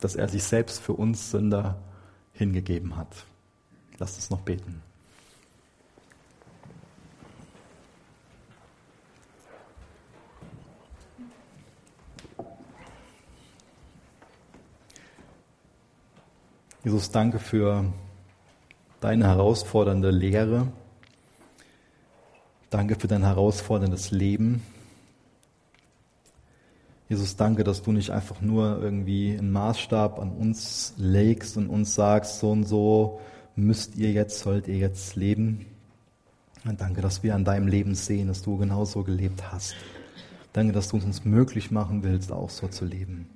[0.00, 1.76] dass er sich selbst für uns Sünder
[2.32, 3.26] hingegeben hat.
[3.98, 4.80] Lasst uns noch beten.
[16.84, 17.92] Jesus, danke für
[19.00, 20.68] deine herausfordernde Lehre.
[22.70, 24.62] Danke für dein herausforderndes Leben.
[27.08, 31.94] Jesus, danke, dass du nicht einfach nur irgendwie einen Maßstab an uns legst und uns
[31.94, 33.20] sagst, so und so
[33.56, 35.64] müsst ihr jetzt, sollt ihr jetzt leben.
[36.66, 39.74] Und danke, dass wir an deinem Leben sehen, dass du genauso gelebt hast.
[40.52, 43.26] Danke, dass du uns möglich machen willst, auch so zu leben.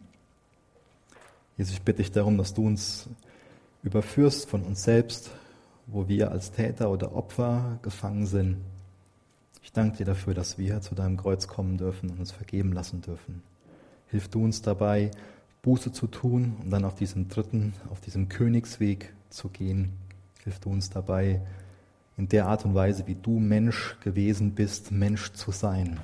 [1.57, 3.09] Jesus, ich bitte dich darum, dass du uns
[3.83, 5.31] überführst von uns selbst,
[5.87, 8.59] wo wir als Täter oder Opfer gefangen sind.
[9.63, 13.01] Ich danke dir dafür, dass wir zu deinem Kreuz kommen dürfen und uns vergeben lassen
[13.01, 13.43] dürfen.
[14.13, 15.11] Hilf du uns dabei,
[15.63, 19.95] Buße zu tun und dann auf diesem dritten, auf diesem Königsweg zu gehen.
[20.45, 21.41] Hilf du uns dabei,
[22.19, 25.99] in der Art und Weise, wie du Mensch gewesen bist, Mensch zu sein.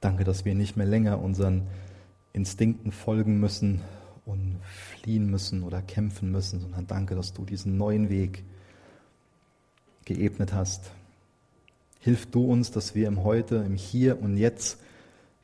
[0.00, 1.66] Danke, dass wir nicht mehr länger unseren
[2.32, 3.80] Instinkten folgen müssen
[4.24, 8.44] und fliehen müssen oder kämpfen müssen, sondern danke, dass du diesen neuen Weg
[10.04, 10.92] geebnet hast.
[11.98, 14.78] Hilf du uns, dass wir im Heute, im Hier und Jetzt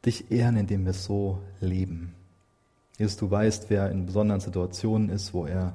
[0.04, 2.14] dich ehren, indem wir so leben.
[2.98, 5.74] Jesus, du weißt, wer in besonderen Situationen ist, wo er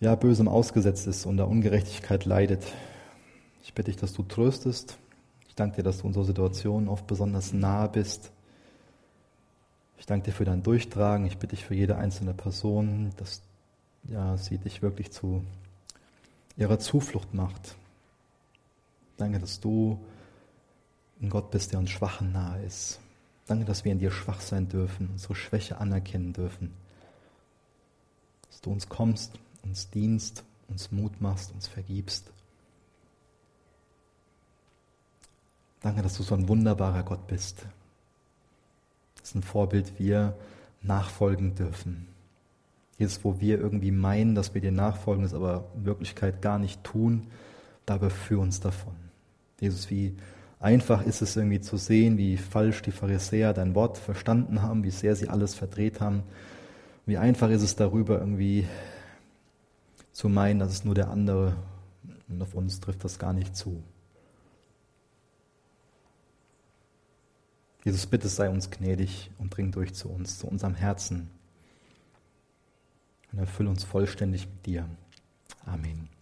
[0.00, 2.62] ja bösem ausgesetzt ist und der Ungerechtigkeit leidet.
[3.62, 4.98] Ich bitte dich, dass du tröstest.
[5.48, 8.32] Ich danke dir, dass du unserer Situation oft besonders nahe bist.
[9.98, 11.26] Ich danke dir für dein Durchtragen.
[11.26, 13.40] Ich bitte dich für jede einzelne Person, dass
[14.08, 15.44] ja, sie dich wirklich zu
[16.56, 17.76] ihrer Zuflucht macht.
[19.16, 19.98] Danke, dass du
[21.24, 23.00] ein Gott bist, der uns Schwachen nahe ist.
[23.46, 26.72] Danke, dass wir in dir schwach sein dürfen, unsere Schwäche anerkennen dürfen.
[28.48, 32.30] Dass du uns kommst, uns dienst, uns Mut machst, uns vergibst.
[35.80, 37.66] Danke, dass du so ein wunderbarer Gott bist.
[39.16, 40.36] Das ist ein Vorbild wir
[40.80, 42.08] nachfolgen dürfen.
[42.96, 46.84] Jetzt, wo wir irgendwie meinen, dass wir dir nachfolgen, das aber in Wirklichkeit gar nicht
[46.84, 47.26] tun,
[47.84, 48.94] dabei für uns davon.
[49.60, 50.16] Jesus, wie
[50.64, 54.90] einfach ist es irgendwie zu sehen, wie falsch die Pharisäer dein Wort verstanden haben, wie
[54.90, 56.22] sehr sie alles verdreht haben.
[57.06, 58.66] Wie einfach ist es darüber irgendwie
[60.12, 61.54] zu meinen, dass es nur der andere
[62.28, 63.82] und auf uns trifft das gar nicht zu.
[67.84, 71.30] Jesus, bitte sei uns gnädig und dring durch zu uns, zu unserem Herzen
[73.30, 74.88] und erfülle uns vollständig mit dir.
[75.66, 76.13] Amen.